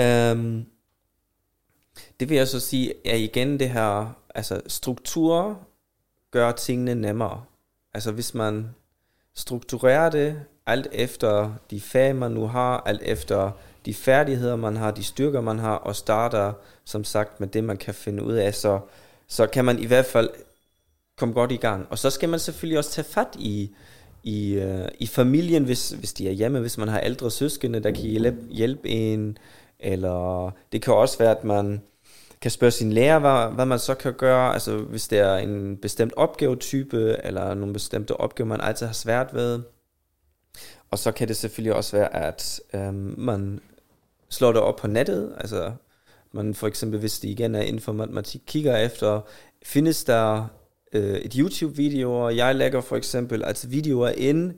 Um, 0.00 0.66
det 2.20 2.28
vil 2.28 2.36
jeg 2.36 2.48
så 2.48 2.60
sige, 2.60 2.94
er 3.04 3.16
igen 3.16 3.60
det 3.60 3.70
her, 3.70 4.16
altså 4.34 4.60
struktur 4.66 5.58
gør 6.30 6.52
tingene 6.52 6.94
nemmere. 6.94 7.44
Altså 7.94 8.12
hvis 8.12 8.34
man 8.34 8.68
strukturerer 9.34 10.10
det 10.10 10.42
alt 10.66 10.88
efter 10.92 11.54
de 11.70 11.80
fag, 11.80 12.16
man 12.16 12.30
nu 12.30 12.46
har, 12.46 12.82
alt 12.86 13.02
efter 13.02 13.50
de 13.86 13.94
færdigheder, 13.94 14.56
man 14.56 14.76
har, 14.76 14.90
de 14.90 15.04
styrker, 15.04 15.40
man 15.40 15.58
har, 15.58 15.74
og 15.74 15.96
starter, 15.96 16.52
som 16.84 17.04
sagt, 17.04 17.40
med 17.40 17.48
det, 17.48 17.64
man 17.64 17.76
kan 17.76 17.94
finde 17.94 18.22
ud 18.22 18.32
af, 18.32 18.54
så, 18.54 18.80
så 19.26 19.46
kan 19.46 19.64
man 19.64 19.78
i 19.78 19.86
hvert 19.86 20.06
fald 20.06 20.30
komme 21.16 21.34
godt 21.34 21.52
i 21.52 21.56
gang. 21.56 21.86
Og 21.90 21.98
så 21.98 22.10
skal 22.10 22.28
man 22.28 22.40
selvfølgelig 22.40 22.78
også 22.78 22.90
tage 22.90 23.04
fat 23.04 23.36
i, 23.38 23.70
i, 24.22 24.52
øh, 24.52 24.88
i 24.98 25.06
familien, 25.06 25.64
hvis, 25.64 25.90
hvis 25.90 26.12
de 26.12 26.28
er 26.28 26.32
hjemme, 26.32 26.60
hvis 26.60 26.78
man 26.78 26.88
har 26.88 27.00
ældre 27.00 27.30
søskende, 27.30 27.80
der 27.80 27.90
kan 27.90 28.04
hjælpe, 28.04 28.38
hjælpe 28.50 28.88
en, 28.88 29.38
eller 29.82 30.50
det 30.72 30.82
kan 30.82 30.94
også 30.94 31.18
være, 31.18 31.30
at 31.30 31.44
man 31.44 31.82
kan 32.40 32.50
spørge 32.50 32.70
sin 32.70 32.92
lærer, 32.92 33.18
hvad, 33.18 33.54
hvad 33.54 33.66
man 33.66 33.78
så 33.78 33.94
kan 33.94 34.12
gøre, 34.12 34.52
altså 34.52 34.76
hvis 34.76 35.08
det 35.08 35.18
er 35.18 35.36
en 35.36 35.76
bestemt 35.76 36.12
opgavetype, 36.16 37.16
eller 37.24 37.54
nogle 37.54 37.72
bestemte 37.72 38.16
opgaver, 38.20 38.48
man 38.48 38.60
altid 38.60 38.86
har 38.86 38.92
svært 38.92 39.34
ved. 39.34 39.60
Og 40.90 40.98
så 40.98 41.12
kan 41.12 41.28
det 41.28 41.36
selvfølgelig 41.36 41.74
også 41.74 41.96
være, 41.96 42.16
at 42.16 42.60
øhm, 42.74 43.14
man 43.18 43.60
slår 44.28 44.52
det 44.52 44.60
op 44.60 44.76
på 44.76 44.86
nettet, 44.86 45.34
altså 45.40 45.72
man 46.32 46.54
for 46.54 46.66
eksempel, 46.66 47.00
hvis 47.00 47.18
det 47.18 47.28
igen 47.28 47.54
er 47.54 47.60
inden 47.60 47.80
for 47.80 47.92
matematik, 47.92 48.40
kigger 48.46 48.76
efter, 48.76 49.20
findes 49.64 50.04
der 50.04 50.46
øh, 50.92 51.16
et 51.16 51.32
YouTube-video, 51.32 52.12
og 52.24 52.36
jeg 52.36 52.54
lægger 52.54 52.80
for 52.80 52.96
eksempel 52.96 53.44
altså 53.44 53.68
videoer 53.68 54.08
ind 54.08 54.52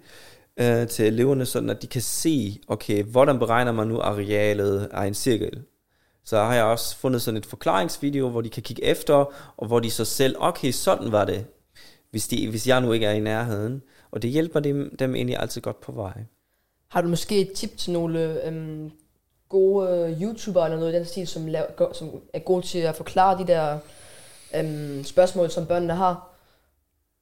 øh, 0.57 0.89
til 0.89 1.07
eleverne, 1.07 1.47
sådan 1.47 1.71
at 1.71 1.83
de 1.83 1.87
kan 1.87 2.03
se, 2.03 2.61
okay, 2.69 3.03
hvordan 3.03 3.39
beregner 3.39 3.73
man 3.73 3.87
nu 3.87 4.01
arealet 4.01 4.89
af 4.93 5.07
en 5.07 5.15
cirkel. 5.15 5.63
Så 6.25 6.39
har 6.39 6.55
jeg 6.55 6.65
også 6.65 6.97
fundet 6.97 7.23
sådan 7.23 7.39
et 7.39 7.47
forklaringsvideo, 7.47 8.29
hvor 8.29 8.41
de 8.41 8.49
kan 8.49 8.63
kigge 8.63 8.85
efter, 8.85 9.15
og 9.57 9.67
hvor 9.67 9.81
de 9.81 9.91
så 9.91 10.05
selv, 10.05 10.37
okay, 10.39 10.71
sådan 10.71 11.13
var 11.13 11.25
det, 11.25 11.47
hvis, 12.11 12.29
de, 12.29 12.51
hvis 12.51 12.69
jeg 12.69 12.81
nu 12.81 12.93
ikke 12.93 13.07
er 13.07 13.13
i 13.13 13.21
nærheden. 13.21 13.83
Og 14.11 14.23
det 14.23 14.31
hjælper 14.31 14.61
dem, 14.61 14.97
dem 14.99 15.15
egentlig 15.15 15.39
altid 15.39 15.61
godt 15.61 15.81
på 15.81 15.93
vej. 15.93 16.25
Har 16.89 17.01
du 17.01 17.09
måske 17.09 17.41
et 17.41 17.53
tip 17.53 17.77
til 17.77 17.93
nogle 17.93 18.47
øhm, 18.47 18.91
gode 19.49 19.89
øh, 19.89 20.23
YouTubere 20.23 20.65
eller 20.65 20.79
noget 20.79 20.93
i 20.93 20.97
den 20.97 21.05
stil, 21.05 21.27
som, 21.27 21.47
laver, 21.47 21.93
som 21.93 22.11
er 22.33 22.39
gode 22.39 22.67
til 22.67 22.79
at 22.79 22.97
forklare 22.97 23.39
de 23.39 23.47
der 23.47 23.79
øhm, 24.55 25.05
spørgsmål, 25.05 25.51
som 25.51 25.67
børnene 25.67 25.95
har? 25.95 26.34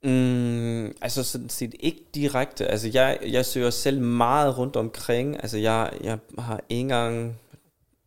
Mm, 0.04 0.86
altså 1.00 1.22
sådan 1.24 1.48
set 1.48 1.74
ikke 1.80 2.04
direkte. 2.14 2.66
Altså 2.66 2.90
jeg, 2.94 3.18
jeg 3.26 3.46
søger 3.46 3.70
selv 3.70 4.00
meget 4.00 4.58
rundt 4.58 4.76
omkring. 4.76 5.36
Altså 5.36 5.58
jeg, 5.58 5.92
jeg 6.02 6.18
har 6.38 6.60
ikke 6.68 6.80
engang 6.80 7.36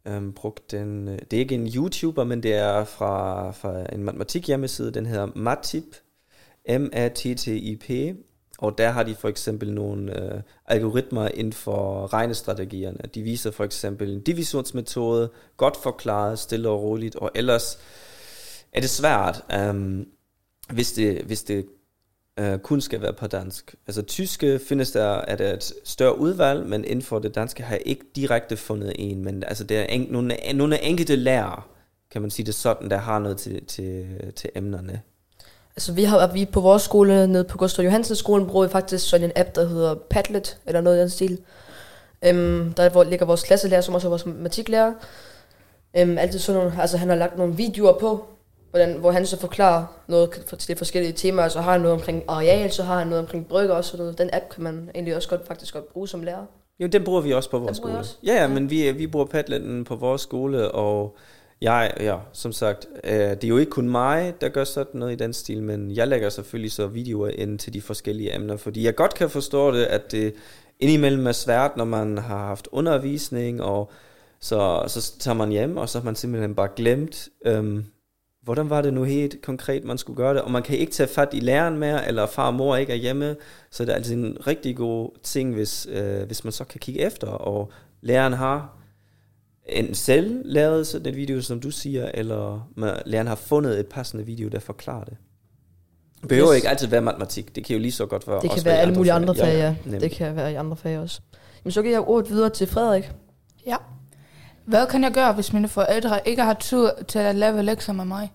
øhm, 0.08 0.34
brugt 0.34 0.72
den... 0.72 1.08
Øh, 1.08 1.20
det 1.32 1.38
er 1.38 1.42
ikke 1.42 1.56
en 1.56 1.68
YouTuber, 1.68 2.24
men 2.24 2.44
det 2.44 2.54
er 2.54 2.84
fra, 2.84 3.52
fra 3.52 3.94
en 3.94 4.04
matematik 4.04 4.48
hjemmeside. 4.48 4.92
Den 4.92 5.06
hedder 5.06 5.28
Matip. 5.36 5.96
M-A-T-T-I-P. 6.70 8.18
Og 8.58 8.78
der 8.78 8.90
har 8.90 9.04
de 9.04 9.16
for 9.16 9.30
eksempel 9.30 9.74
nogle 9.74 10.24
øh, 10.24 10.42
algoritmer 10.66 11.28
inden 11.28 11.54
for 11.54 12.14
regnestrategierne. 12.14 13.00
De 13.16 13.22
viser 13.22 13.52
for 13.52 13.64
eksempel 13.64 14.14
en 14.14 14.22
divisionsmetode, 14.22 15.32
godt 15.58 15.78
forklaret, 15.78 16.40
stille 16.40 16.70
og 16.70 16.82
roligt, 16.82 17.16
og 17.16 17.32
ellers 17.36 17.80
er 18.74 18.82
det 18.82 18.90
svært, 18.90 19.42
um, 19.70 20.08
hvis 20.74 20.92
det, 20.92 21.24
hvis 21.24 21.44
det 21.44 21.66
øh, 22.40 22.60
kun 22.60 22.82
skal 22.82 23.02
være 23.02 23.14
på 23.14 23.28
dansk. 23.28 23.76
Altså 23.88 24.02
tyske 24.02 24.60
findes 24.60 24.92
der, 24.92 25.22
er 25.28 25.36
der 25.36 25.54
et 25.54 25.74
større 25.84 26.20
udvalg, 26.20 26.68
men 26.68 26.86
inden 26.86 27.02
for 27.02 27.20
det 27.20 27.36
danske 27.36 27.64
har 27.64 27.76
jeg 27.76 27.82
ikke 27.86 28.06
direkte 28.16 28.58
fundet 28.58 28.94
en, 28.96 29.24
men 29.24 29.44
altså 29.44 29.64
der 29.64 29.80
er 29.80 29.86
en, 29.86 30.08
nogle, 30.10 30.38
nogle 30.54 30.82
enkelte 30.82 31.16
lærere, 31.16 31.62
kan 32.12 32.22
man 32.22 32.32
sige 32.32 32.46
det 32.46 32.56
sådan, 32.56 32.90
der 32.90 32.98
har 32.98 33.20
noget 33.20 33.38
til, 33.38 33.66
til, 33.66 34.06
til 34.36 34.50
emnerne. 34.56 35.02
Altså 35.76 35.94
vi 35.94 36.04
har 36.04 36.34
vi 36.34 36.46
på 36.46 36.62
vores 36.62 36.82
skole, 36.82 37.28
nede 37.28 37.44
på 37.44 37.58
Gustav 37.58 37.86
Johansen 37.86 38.16
skolen, 38.16 38.48
bruger 38.48 38.66
vi 38.66 38.72
faktisk 38.72 39.10
sådan 39.10 39.26
en 39.26 39.32
app, 39.36 39.56
der 39.56 39.68
hedder 39.68 39.96
Padlet, 40.10 40.58
eller 40.66 40.82
noget 40.82 40.98
i 40.98 41.02
den 41.02 41.10
stil. 41.10 41.40
Øhm, 42.22 42.74
der 42.74 42.90
hvor 42.90 43.04
ligger 43.04 43.26
vores 43.26 43.44
klasselærer, 43.44 43.82
som 43.82 43.96
også 43.96 44.08
er 44.08 44.10
vores 44.10 44.26
matematiklærer. 44.26 44.94
Øhm, 45.98 46.18
altid 46.18 46.40
sådan 46.40 46.62
nogle, 46.62 46.82
altså 46.82 46.98
han 46.98 47.10
har 47.10 47.16
lagt 47.16 47.38
nogle 47.38 47.56
videoer 47.56 48.00
på, 48.00 48.26
hvordan, 48.76 48.98
hvor 49.00 49.12
han 49.12 49.26
så 49.26 49.40
forklarer 49.40 49.86
noget 50.08 50.32
til 50.60 50.68
de 50.68 50.76
forskellige 50.76 51.14
temaer. 51.14 51.48
Så 51.48 51.62
har 51.62 51.72
han 51.72 51.82
noget 51.82 51.94
omkring 51.94 52.24
areal, 52.28 52.72
så 52.72 52.84
har 52.84 52.98
han 52.98 53.08
noget 53.08 53.24
omkring 53.24 53.48
brygger 53.48 53.76
også. 53.76 53.98
Noget. 53.98 54.18
Den 54.18 54.30
app 54.34 54.50
kan 54.54 54.64
man 54.64 54.90
egentlig 54.96 55.16
også 55.16 55.30
godt, 55.30 55.48
faktisk 55.48 55.74
godt 55.74 55.94
bruge 55.94 56.08
som 56.08 56.24
lærer. 56.24 56.46
Jo, 56.80 56.88
den 56.88 57.04
bruger 57.04 57.22
vi 57.22 57.34
også 57.34 57.50
på 57.50 57.60
vores 57.60 57.78
skole. 57.78 57.98
også? 57.98 58.16
Ja, 58.26 58.34
ja, 58.34 58.48
men 58.48 58.70
vi, 58.70 58.92
vi 58.92 59.08
bruger 59.08 59.26
Padleten 59.26 59.84
på 59.84 59.96
vores 59.96 60.22
skole, 60.22 60.72
og 60.72 61.18
jeg, 61.62 61.94
ja, 62.00 62.18
som 62.34 62.52
sagt, 62.52 62.88
øh, 63.04 63.12
det 63.14 63.44
er 63.44 63.48
jo 63.48 63.58
ikke 63.58 63.70
kun 63.70 63.90
mig, 63.90 64.34
der 64.42 64.50
gør 64.50 64.64
sådan 64.64 65.00
noget 65.00 65.14
i 65.14 65.16
den 65.16 65.34
stil, 65.34 65.64
men 65.64 65.92
jeg 65.92 66.08
lægger 66.08 66.30
selvfølgelig 66.30 66.72
så 66.72 66.88
videoer 66.88 67.30
ind 67.30 67.60
til 67.60 67.74
de 67.74 67.82
forskellige 67.82 68.36
emner, 68.36 68.58
fordi 68.58 68.86
jeg 68.86 68.96
godt 68.96 69.14
kan 69.14 69.30
forstå 69.30 69.72
det, 69.72 69.84
at 69.84 70.12
det 70.12 70.34
indimellem 70.80 71.28
er 71.28 71.32
svært, 71.32 71.78
når 71.78 71.86
man 71.86 72.18
har 72.18 72.38
haft 72.38 72.68
undervisning, 72.72 73.64
og 73.64 73.92
så, 74.40 74.84
så 74.88 75.20
tager 75.20 75.36
man 75.36 75.50
hjem, 75.50 75.78
og 75.78 75.90
så 75.90 76.00
har 76.00 76.06
man 76.06 76.16
simpelthen 76.16 76.56
bare 76.56 76.70
glemt, 76.76 77.30
øhm, 77.46 77.86
hvordan 78.46 78.70
var 78.70 78.82
det 78.82 78.94
nu 78.94 79.04
helt 79.04 79.42
konkret, 79.42 79.84
man 79.84 79.98
skulle 79.98 80.18
gøre 80.18 80.34
det, 80.34 80.42
og 80.42 80.52
man 80.52 80.64
kan 80.64 80.78
ikke 80.78 80.92
tage 80.92 81.08
fat 81.08 81.30
i 81.34 81.40
læreren 81.40 81.78
mere, 81.78 82.08
eller 82.08 82.26
far 82.26 82.48
og 82.48 82.54
mor 82.54 82.76
ikke 82.76 82.94
er 82.94 82.98
hjemme, 82.98 83.36
så 83.72 83.86
det 83.86 83.92
er 83.92 83.96
altså 83.96 84.14
en 84.14 84.38
rigtig 84.48 84.76
god 84.76 85.10
ting, 85.24 85.54
hvis, 85.54 85.88
øh, 85.92 86.26
hvis 86.26 86.44
man 86.44 86.54
så 86.54 86.64
kan 86.64 86.80
kigge 86.80 87.02
efter, 87.02 87.28
og 87.28 87.72
læreren 88.02 88.34
har 88.34 88.78
enten 89.66 89.96
selv 89.96 90.42
lavet 90.46 90.88
sådan 90.88 91.08
et 91.08 91.16
video, 91.16 91.42
som 91.42 91.60
du 91.60 91.72
siger, 91.72 92.12
eller 92.14 92.70
man, 92.76 92.94
læreren 93.06 93.28
har 93.28 93.36
fundet 93.36 93.80
et 93.80 93.88
passende 93.88 94.26
video, 94.26 94.48
der 94.48 94.60
forklarer 94.60 95.04
det. 95.04 95.18
Det 96.22 96.30
behøver 96.30 96.52
Yes. 96.52 96.56
ikke 96.56 96.70
altid 96.70 96.88
være 96.88 97.02
matematik, 97.02 97.56
det 97.56 97.66
kan 97.66 97.76
jo 97.76 97.82
lige 97.82 97.92
så 97.92 98.06
godt 98.06 98.28
være 98.28 98.36
Det 98.36 98.42
kan 98.42 98.52
også 98.52 98.66
være 98.66 98.78
i 98.78 98.80
alle 98.80 98.94
mulige 98.94 99.14
andre 99.14 99.36
fag, 99.36 99.54
ja. 99.54 99.76
nemlig. 99.86 100.02
Det 100.02 100.12
kan 100.12 100.36
være 100.36 100.52
i 100.52 100.56
andre 100.56 100.78
fag 100.78 101.00
også. 101.00 101.22
Men 101.64 101.72
så 101.72 101.82
kan 101.82 101.92
jeg 101.92 102.02
ordet 102.02 102.30
videre 102.30 102.50
til 102.50 102.68
Frederik. 102.68 103.12
Ja. 103.66 103.76
Hvad 104.66 104.88
kan 104.88 105.04
jeg 105.04 105.12
gøre, 105.14 105.34
hvis 105.34 105.54
mine 105.54 105.68
forældre 105.68 106.28
ikke 106.28 106.42
har 106.42 106.54
tid 106.54 106.90
til 107.08 107.20
at 107.20 107.36
lave 107.36 107.64
lektier 107.64 107.96
med 107.96 108.06
mig? 108.06 108.32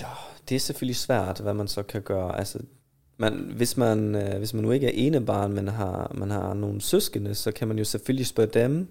Ja, 0.00 0.06
det 0.48 0.54
er 0.54 0.60
selvfølgelig 0.60 0.96
svært, 0.96 1.40
hvad 1.40 1.54
man 1.54 1.68
så 1.68 1.82
kan 1.82 2.02
gøre. 2.02 2.38
Altså, 2.38 2.58
man, 3.16 3.52
hvis, 3.56 3.76
man, 3.76 4.14
øh, 4.14 4.38
hvis 4.38 4.54
man 4.54 4.62
nu 4.62 4.70
ikke 4.70 4.86
er 4.86 4.90
ene 4.94 5.26
barn, 5.26 5.52
men 5.52 5.68
har, 5.68 6.12
man 6.14 6.30
har 6.30 6.54
nogle 6.54 6.80
søskende, 6.80 7.34
så 7.34 7.52
kan 7.52 7.68
man 7.68 7.78
jo 7.78 7.84
selvfølgelig 7.84 8.26
spørge 8.26 8.50
dem. 8.54 8.88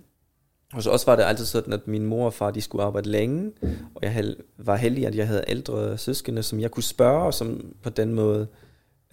Og 0.74 0.84
så 0.84 0.90
også 0.90 1.06
var 1.06 1.16
det 1.16 1.24
altid 1.24 1.46
sådan, 1.46 1.74
at 1.74 1.88
min 1.88 2.06
mor 2.06 2.26
og 2.26 2.34
far, 2.34 2.52
de 2.52 2.62
skulle 2.62 2.84
arbejde 2.84 3.10
længe, 3.10 3.52
og 3.96 4.02
jeg 4.02 4.14
hel- 4.14 4.38
var 4.58 4.76
heldig, 4.76 5.08
at 5.08 5.16
jeg 5.16 5.28
havde 5.28 5.44
ældre 5.48 5.98
søskende, 5.98 6.44
som 6.44 6.60
jeg 6.60 6.72
kunne 6.72 6.84
spørge, 6.84 7.24
og 7.26 7.34
som 7.34 7.74
på 7.84 7.90
den 7.90 8.14
måde 8.14 8.48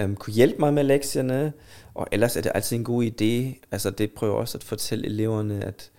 øhm, 0.01 0.17
kunne 0.17 0.35
hjælpe 0.35 0.59
mig 0.59 0.75
med 0.75 0.85
lektierne. 0.85 1.53
Og 1.95 2.07
ellers 2.13 2.37
er 2.37 2.41
det 2.41 2.53
altid 2.55 2.77
en 2.77 2.85
god 2.85 3.05
idé. 3.05 3.61
Altså 3.73 3.91
det 3.91 4.13
prøver 4.13 4.35
også 4.35 4.59
at 4.59 4.65
fortælle 4.65 5.07
eleverne, 5.07 5.65
at 5.65 5.91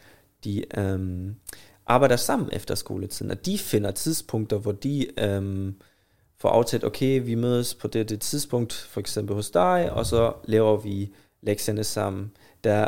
de 0.45 0.79
øhm, 0.79 1.35
arbejder 1.85 2.15
sammen 2.15 2.49
efter 2.53 2.75
skoletiden, 2.75 3.31
og 3.31 3.45
de 3.45 3.57
finder 3.57 3.91
tidspunkter, 3.91 4.57
hvor 4.57 4.71
de 4.71 5.19
øhm, 5.19 5.75
får 6.37 6.49
aftalt, 6.49 6.83
okay, 6.83 7.21
vi 7.25 7.35
mødes 7.35 7.73
på 7.73 7.87
det, 7.87 8.09
det 8.09 8.21
tidspunkt, 8.21 8.73
for 8.73 8.99
eksempel 8.99 9.35
hos 9.35 9.49
dig, 9.49 9.91
og 9.91 10.05
så 10.05 10.33
laver 10.43 10.77
vi 10.77 11.13
lektierne 11.41 11.83
sammen. 11.83 12.31
Der 12.63 12.87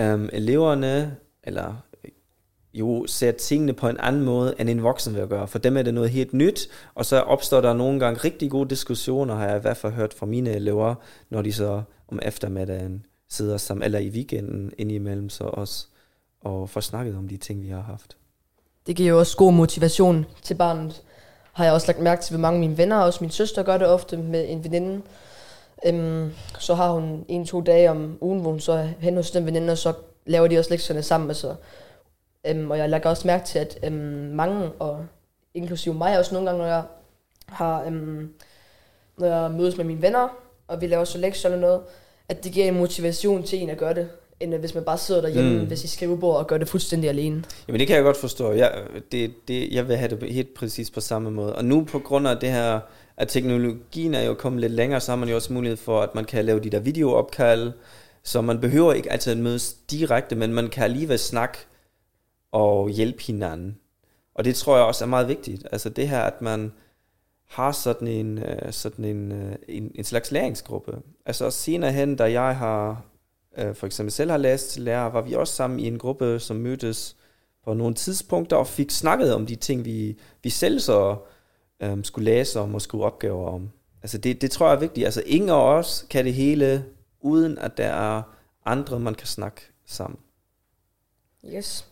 øhm, 0.00 0.28
eleverne, 0.32 1.16
eller 1.44 1.76
jo 2.74 3.06
ser 3.06 3.32
tingene 3.32 3.72
på 3.72 3.88
en 3.88 3.96
anden 4.00 4.22
måde, 4.24 4.54
end 4.58 4.70
en 4.70 4.82
voksen 4.82 5.14
vil 5.14 5.26
gøre. 5.26 5.48
For 5.48 5.58
dem 5.58 5.76
er 5.76 5.82
det 5.82 5.94
noget 5.94 6.10
helt 6.10 6.32
nyt, 6.32 6.68
og 6.94 7.06
så 7.06 7.20
opstår 7.20 7.60
der 7.60 7.72
nogle 7.72 8.00
gange 8.00 8.20
rigtig 8.20 8.50
gode 8.50 8.70
diskussioner, 8.70 9.34
har 9.34 9.48
jeg 9.48 9.56
i 9.56 9.60
hvert 9.60 9.76
fald 9.76 9.92
hørt 9.92 10.14
fra 10.14 10.26
mine 10.26 10.50
elever, 10.50 10.94
når 11.30 11.42
de 11.42 11.52
så 11.52 11.82
om 12.08 12.18
eftermiddagen 12.22 13.06
sidder 13.28 13.56
sammen, 13.56 13.84
eller 13.84 13.98
i 13.98 14.08
weekenden 14.08 14.72
indimellem 14.78 15.28
så 15.28 15.44
også, 15.44 15.86
og 16.40 16.70
får 16.70 16.80
snakket 16.80 17.16
om 17.16 17.28
de 17.28 17.36
ting, 17.36 17.62
vi 17.62 17.68
har 17.68 17.80
haft. 17.80 18.16
Det 18.86 18.96
giver 18.96 19.08
jo 19.08 19.18
også 19.18 19.36
god 19.36 19.52
motivation 19.52 20.26
til 20.42 20.54
barnet. 20.54 21.02
Har 21.52 21.64
jeg 21.64 21.72
også 21.72 21.86
lagt 21.86 22.00
mærke 22.00 22.22
til, 22.22 22.36
hvor 22.36 22.40
mange 22.40 22.56
af 22.56 22.60
mine 22.60 22.78
venner, 22.78 22.96
og 22.96 23.04
også 23.04 23.18
min 23.20 23.30
søster 23.30 23.62
gør 23.62 23.78
det 23.78 23.88
ofte 23.88 24.16
med 24.16 24.46
en 24.48 24.64
veninde. 24.64 25.02
Øhm, 25.86 26.32
så 26.58 26.74
har 26.74 26.90
hun 26.90 27.24
en-to 27.28 27.60
dage 27.60 27.90
om 27.90 28.18
ugen, 28.20 28.40
hvor 28.40 28.50
hun 28.50 28.60
så 28.60 28.72
er 28.72 28.88
hen 29.00 29.16
hos 29.16 29.30
den 29.30 29.46
veninde, 29.46 29.72
og 29.72 29.78
så 29.78 29.92
laver 30.26 30.48
de 30.48 30.58
også 30.58 30.70
lektierne 30.70 31.02
sammen. 31.02 31.30
Altså. 31.30 31.54
Øhm, 32.46 32.70
og 32.70 32.78
jeg 32.78 32.90
lægger 32.90 33.10
også 33.10 33.26
mærke 33.26 33.46
til, 33.46 33.58
at 33.58 33.78
øhm, 33.84 33.94
mange, 34.34 34.70
og 34.78 35.06
inklusive 35.54 35.94
mig 35.94 36.18
også 36.18 36.34
nogle 36.34 36.50
gange, 36.50 36.58
når 36.58 36.68
jeg 36.68 36.82
har 37.46 37.84
øhm, 37.84 38.34
når 39.18 39.26
jeg 39.26 39.50
mødes 39.50 39.76
med 39.76 39.84
mine 39.84 40.02
venner, 40.02 40.28
og 40.68 40.80
vi 40.80 40.86
laver 40.86 41.04
så 41.04 41.18
lektier 41.18 41.50
eller 41.50 41.60
noget, 41.60 41.82
at 42.28 42.44
det 42.44 42.52
giver 42.52 42.68
en 42.68 42.78
motivation 42.78 43.42
til 43.42 43.62
en 43.62 43.70
at 43.70 43.78
gøre 43.78 43.94
det, 43.94 44.10
end 44.40 44.54
hvis 44.54 44.74
man 44.74 44.84
bare 44.84 44.98
sidder 44.98 45.20
derhjemme 45.20 45.60
Mm. 45.62 45.70
ved 45.70 45.76
sit 45.76 45.90
skrivebord 45.90 46.36
og 46.36 46.46
gør 46.46 46.58
det 46.58 46.68
fuldstændig 46.68 47.10
alene. 47.10 47.44
Jamen 47.68 47.78
det 47.80 47.86
kan 47.86 47.96
jeg 47.96 48.04
godt 48.04 48.16
forstå. 48.16 48.52
Jeg, 48.52 48.72
det, 49.12 49.48
det, 49.48 49.72
jeg 49.72 49.88
vil 49.88 49.96
have 49.96 50.16
det 50.16 50.32
helt 50.32 50.54
præcis 50.54 50.90
på 50.90 51.00
samme 51.00 51.30
måde. 51.30 51.56
Og 51.56 51.64
nu 51.64 51.84
på 51.84 51.98
grund 51.98 52.28
af 52.28 52.36
det 52.36 52.50
her, 52.52 52.80
at 53.16 53.28
teknologien 53.28 54.14
er 54.14 54.22
jo 54.22 54.34
kommet 54.34 54.60
lidt 54.60 54.72
længere, 54.72 55.00
så 55.00 55.12
har 55.12 55.16
man 55.16 55.28
jo 55.28 55.34
også 55.34 55.52
mulighed 55.52 55.76
for, 55.76 56.00
at 56.00 56.14
man 56.14 56.24
kan 56.24 56.44
lave 56.44 56.60
de 56.60 56.70
der 56.70 56.78
videoopkald, 56.78 57.72
så 58.22 58.40
man 58.40 58.60
behøver 58.60 58.92
ikke 58.92 59.12
altid 59.12 59.32
at 59.32 59.38
mødes 59.38 59.72
direkte, 59.72 60.36
men 60.36 60.52
man 60.54 60.68
kan 60.68 60.84
alligevel 60.84 61.18
snakke 61.18 61.58
og 62.52 62.88
hjælpe 62.88 63.22
hinanden. 63.22 63.76
Og 64.34 64.44
det 64.44 64.54
tror 64.54 64.76
jeg 64.76 64.84
også 64.86 65.04
er 65.04 65.08
meget 65.08 65.28
vigtigt. 65.28 65.66
Altså 65.72 65.88
det 65.88 66.08
her, 66.08 66.20
at 66.20 66.42
man 66.42 66.72
har 67.48 67.72
sådan 67.72 68.08
en, 68.08 68.38
øh, 68.38 68.72
sådan 68.72 69.04
en, 69.04 69.32
øh, 69.32 69.52
en, 69.68 69.92
en 69.94 70.04
slags 70.04 70.30
læringsgruppe. 70.32 70.92
Altså 71.26 71.50
senere 71.50 71.92
hen, 71.92 72.16
da 72.16 72.32
jeg 72.32 72.56
har 72.56 73.02
øh, 73.58 73.74
for 73.74 73.86
eksempel 73.86 74.12
selv 74.12 74.30
har 74.30 74.38
læst 74.38 74.70
til 74.70 74.82
lærer, 74.82 75.10
var 75.10 75.20
vi 75.20 75.34
også 75.34 75.54
sammen 75.54 75.80
i 75.80 75.86
en 75.86 75.98
gruppe, 75.98 76.40
som 76.40 76.56
mødtes 76.56 77.16
på 77.64 77.74
nogle 77.74 77.94
tidspunkter 77.94 78.56
og 78.56 78.66
fik 78.66 78.90
snakket 78.90 79.34
om 79.34 79.46
de 79.46 79.56
ting, 79.56 79.84
vi, 79.84 80.18
vi 80.42 80.50
selv 80.50 80.80
så 80.80 81.16
øh, 81.82 82.04
skulle 82.04 82.24
læse 82.24 82.60
om 82.60 82.74
og 82.74 82.82
skulle 82.82 83.04
opgaver 83.04 83.48
om. 83.48 83.70
Altså 84.02 84.18
det, 84.18 84.42
det 84.42 84.50
tror 84.50 84.66
jeg 84.66 84.74
er 84.74 84.80
vigtigt. 84.80 85.04
Altså 85.04 85.22
ingen 85.26 85.50
af 85.50 85.62
os 85.62 86.06
kan 86.10 86.24
det 86.24 86.34
hele, 86.34 86.84
uden 87.20 87.58
at 87.58 87.76
der 87.76 87.86
er 87.86 88.22
andre, 88.64 89.00
man 89.00 89.14
kan 89.14 89.26
snakke 89.26 89.60
sammen. 89.86 90.18
Yes. 91.54 91.86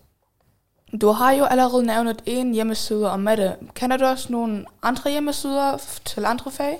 Du 1.00 1.08
har 1.08 1.32
jo 1.32 1.44
allerede 1.44 1.86
nævnt 1.86 2.22
en 2.26 2.54
hjemmeside 2.54 3.10
om 3.10 3.20
matte. 3.20 3.56
Kender 3.74 3.96
du 3.96 4.04
også 4.04 4.32
nogle 4.32 4.64
andre 4.82 5.10
hjemmesider 5.10 5.98
til 6.04 6.24
andre 6.24 6.50
fag? 6.50 6.78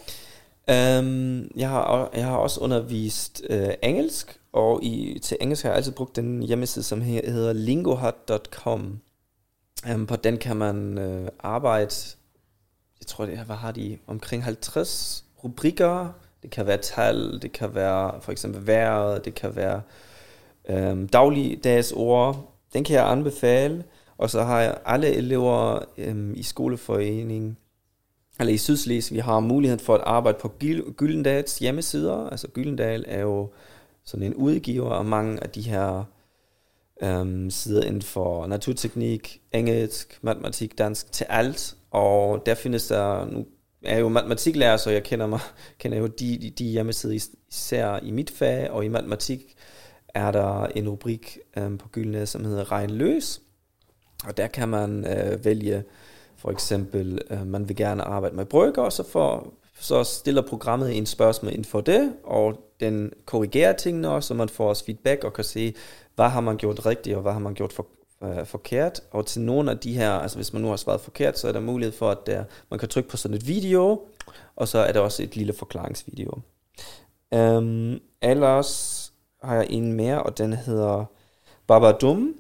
Um, 0.68 1.50
jeg, 1.56 1.68
har, 1.68 2.10
jeg 2.14 2.24
har 2.24 2.36
også 2.36 2.60
undervist 2.60 3.42
uh, 3.50 3.68
engelsk, 3.82 4.40
og 4.58 4.84
i, 4.84 5.18
til 5.22 5.36
engelsk 5.40 5.62
har 5.62 5.70
jeg 5.70 5.76
altid 5.76 5.92
brugt 5.92 6.16
den 6.16 6.42
hjemmeside, 6.42 6.84
som 6.84 7.00
hedder 7.00 7.52
lingohut.com. 7.52 8.80
Um, 8.80 9.00
øhm, 9.90 10.06
på 10.06 10.16
den 10.16 10.38
kan 10.38 10.56
man 10.56 10.98
uh, 10.98 11.28
arbejde, 11.38 11.94
jeg 13.00 13.06
tror, 13.06 13.26
det 13.26 13.34
er, 13.34 13.44
hvad 13.44 13.56
har 13.56 13.72
de, 13.72 13.98
omkring 14.06 14.44
50 14.44 15.24
rubrikker. 15.44 16.08
Det 16.42 16.50
kan 16.50 16.66
være 16.66 16.76
tal, 16.76 17.42
det 17.42 17.52
kan 17.52 17.74
være 17.74 18.20
for 18.20 18.32
eksempel 18.32 18.66
vejret, 18.66 19.24
det 19.24 19.34
kan 19.34 19.56
være 19.56 19.82
um, 20.68 21.08
dagligdags 21.08 21.92
ord. 21.92 22.54
Den 22.72 22.84
kan 22.84 22.96
jeg 22.96 23.10
anbefale. 23.10 23.84
Og 24.16 24.30
så 24.30 24.42
har 24.42 24.60
jeg 24.60 24.78
alle 24.86 25.14
elever 25.14 25.78
um, 26.08 26.34
i 26.34 26.42
skoleforeningen 26.42 27.56
eller 28.40 28.52
i 28.52 28.56
Sydslesvig, 28.56 29.16
vi 29.16 29.20
har 29.20 29.40
mulighed 29.40 29.78
for 29.78 29.94
at 29.94 30.00
arbejde 30.04 30.38
på 30.40 30.52
Gyldendals 30.96 31.58
hjemmesider. 31.58 32.30
Altså 32.30 32.48
Gyldendal 32.48 33.04
er 33.08 33.20
jo 33.20 33.50
sådan 34.08 34.26
en 34.26 34.34
udgiver 34.34 34.90
og 34.90 35.06
mange 35.06 35.42
af 35.42 35.50
de 35.50 35.62
her 35.62 36.04
øhm, 37.02 37.50
sider 37.50 37.82
inden 37.82 38.02
for 38.02 38.46
naturteknik, 38.46 39.40
engelsk, 39.52 40.18
matematik, 40.22 40.78
dansk, 40.78 41.12
til 41.12 41.26
alt. 41.28 41.76
Og 41.90 42.46
der 42.46 42.54
findes 42.54 42.86
der, 42.86 43.24
nu 43.24 43.46
er 43.84 43.92
jeg 43.92 44.00
jo 44.00 44.08
matematiklærer, 44.08 44.76
så 44.76 44.90
jeg 44.90 45.02
kender, 45.02 45.26
mig, 45.26 45.40
kender 45.80 45.98
jo 45.98 46.06
de, 46.06 46.38
de, 46.38 46.50
de 46.50 46.64
hjemmesider 46.64 47.28
især 47.50 47.98
i 48.02 48.10
mit 48.10 48.30
fag, 48.30 48.70
og 48.70 48.84
i 48.84 48.88
matematik 48.88 49.54
er 50.08 50.30
der 50.30 50.66
en 50.66 50.88
rubrik 50.88 51.38
øhm, 51.56 51.78
på 51.78 51.88
Gyldne, 51.88 52.26
som 52.26 52.44
hedder 52.44 52.72
Regn 52.72 52.90
løs. 52.90 53.40
Og 54.24 54.36
der 54.36 54.46
kan 54.46 54.68
man 54.68 55.06
øh, 55.06 55.44
vælge 55.44 55.84
for 56.36 56.50
eksempel, 56.50 57.20
øh, 57.30 57.46
man 57.46 57.68
vil 57.68 57.76
gerne 57.76 58.02
arbejde 58.02 58.36
med 58.36 58.44
brygger, 58.44 58.82
og 58.82 58.92
så, 58.92 59.02
får, 59.02 59.54
så 59.80 60.04
stiller 60.04 60.42
programmet 60.42 60.96
en 60.96 61.06
spørgsmål 61.06 61.52
inden 61.52 61.64
for 61.64 61.80
det, 61.80 62.12
og 62.24 62.60
den 62.80 63.12
korrigerer 63.24 63.72
tingene 63.72 64.10
også, 64.10 64.26
så 64.26 64.34
man 64.34 64.48
får 64.48 64.68
også 64.68 64.84
feedback 64.84 65.24
og 65.24 65.32
kan 65.32 65.44
se, 65.44 65.74
hvad 66.14 66.28
har 66.28 66.40
man 66.40 66.56
gjort 66.56 66.86
rigtigt, 66.86 67.16
og 67.16 67.22
hvad 67.22 67.32
har 67.32 67.38
man 67.38 67.54
gjort 67.54 67.72
for, 67.72 67.86
øh, 68.22 68.46
forkert. 68.46 69.00
Og 69.10 69.26
til 69.26 69.42
nogle 69.42 69.70
af 69.70 69.78
de 69.78 69.92
her, 69.92 70.10
altså 70.10 70.38
hvis 70.38 70.52
man 70.52 70.62
nu 70.62 70.68
har 70.68 70.76
svaret 70.76 71.00
forkert, 71.00 71.38
så 71.38 71.48
er 71.48 71.52
der 71.52 71.60
mulighed 71.60 71.92
for, 71.92 72.10
at 72.10 72.18
der, 72.26 72.44
man 72.70 72.78
kan 72.78 72.88
trykke 72.88 73.08
på 73.08 73.16
sådan 73.16 73.36
et 73.36 73.46
video, 73.46 74.00
og 74.56 74.68
så 74.68 74.78
er 74.78 74.92
der 74.92 75.00
også 75.00 75.22
et 75.22 75.36
lille 75.36 75.52
forklaringsvideo. 75.52 76.40
Um, 77.36 78.00
ellers 78.22 79.12
har 79.42 79.54
jeg 79.54 79.66
en 79.70 79.92
mere, 79.92 80.22
og 80.22 80.38
den 80.38 80.52
hedder 80.52 81.04
babadum.com. 81.66 82.38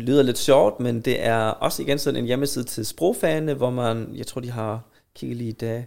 lyder 0.00 0.22
lidt 0.22 0.38
sjovt, 0.38 0.80
men 0.80 1.00
det 1.00 1.24
er 1.24 1.38
også 1.38 1.82
igen 1.82 1.98
sådan 1.98 2.20
en 2.20 2.26
hjemmeside 2.26 2.64
til 2.64 2.86
sprogfagene, 2.86 3.54
hvor 3.54 3.70
man, 3.70 4.10
jeg 4.14 4.26
tror 4.26 4.40
de 4.40 4.50
har, 4.50 4.89
kigget 5.14 5.36
lige 5.36 5.50
i 5.50 5.52
dag, 5.52 5.86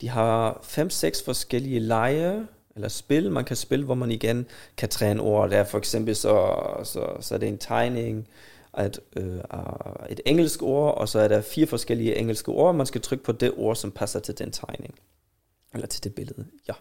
de 0.00 0.08
har 0.08 0.60
fem-seks 0.62 1.22
forskellige 1.22 1.80
lege, 1.80 2.46
eller 2.74 2.88
spil, 2.88 3.30
man 3.30 3.44
kan 3.44 3.56
spille, 3.56 3.84
hvor 3.84 3.94
man 3.94 4.10
igen 4.10 4.46
kan 4.76 4.88
træne 4.88 5.22
ord. 5.22 5.50
Der 5.50 5.56
er 5.56 5.64
for 5.64 5.78
eksempel 5.78 6.16
så, 6.16 6.56
så, 6.84 7.06
så 7.20 7.34
er 7.34 7.38
det 7.38 7.48
en 7.48 7.58
tegning, 7.58 8.28
et, 8.80 9.00
øh, 9.16 9.40
af 9.50 10.06
et 10.08 10.20
engelsk 10.26 10.62
ord, 10.62 10.98
og 10.98 11.08
så 11.08 11.18
er 11.18 11.28
der 11.28 11.40
fire 11.40 11.66
forskellige 11.66 12.16
engelske 12.16 12.48
ord, 12.48 12.74
man 12.74 12.86
skal 12.86 13.00
trykke 13.00 13.24
på 13.24 13.32
det 13.32 13.52
ord, 13.56 13.76
som 13.76 13.90
passer 13.90 14.20
til 14.20 14.38
den 14.38 14.50
tegning. 14.50 14.94
Eller 15.74 15.86
til 15.86 16.04
det 16.04 16.14
billede, 16.14 16.46
ja. 16.68 16.72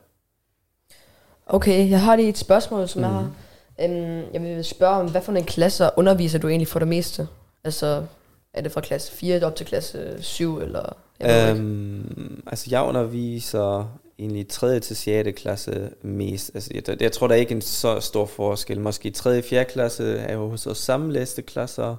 Okay, 1.46 1.90
jeg 1.90 2.02
har 2.02 2.16
lige 2.16 2.30
et 2.30 2.38
spørgsmål, 2.38 2.88
som 2.88 3.00
mm. 3.00 3.04
jeg 3.04 3.14
har. 3.14 3.32
Um, 3.78 4.34
jeg 4.34 4.42
vil 4.42 4.64
spørge 4.64 4.96
om, 4.96 5.12
hvad 5.12 5.22
for 5.22 5.32
en 5.32 5.46
klasser 5.46 5.90
underviser 5.98 6.40
du 6.40 6.48
egentlig 6.48 6.68
for 6.68 6.80
det 6.80 6.88
meste? 6.88 7.28
Altså, 7.64 8.06
er 8.54 8.62
det 8.62 8.72
fra 8.72 8.82
klasse 8.82 9.12
4 9.12 9.46
op 9.46 9.56
til 9.56 9.66
klasse 9.66 10.24
7, 10.24 10.58
eller... 10.60 10.98
Jeg. 11.20 11.56
Øhm, 11.58 12.44
altså 12.48 12.68
jeg 12.70 12.84
underviser 12.84 14.00
egentlig 14.20 14.48
3. 14.48 14.80
til 14.80 14.96
6. 14.96 15.30
klasse 15.42 15.92
mest. 16.02 16.52
Altså 16.54 16.72
jeg, 16.74 17.02
jeg 17.02 17.12
tror 17.12 17.28
der 17.28 17.36
er 17.36 17.40
ikke 17.40 17.56
en 17.56 17.62
så 17.62 18.00
stor 18.00 18.26
forskel. 18.26 18.82
Måske 18.82 19.12
3. 19.12 19.38
og 19.38 19.44
4. 19.44 19.66
klasse 19.66 20.18
er 20.18 20.34
jo 20.34 20.50
hos 20.50 20.68
os 20.68 20.78
sammenlæste 20.78 21.42
klasser. 21.42 21.96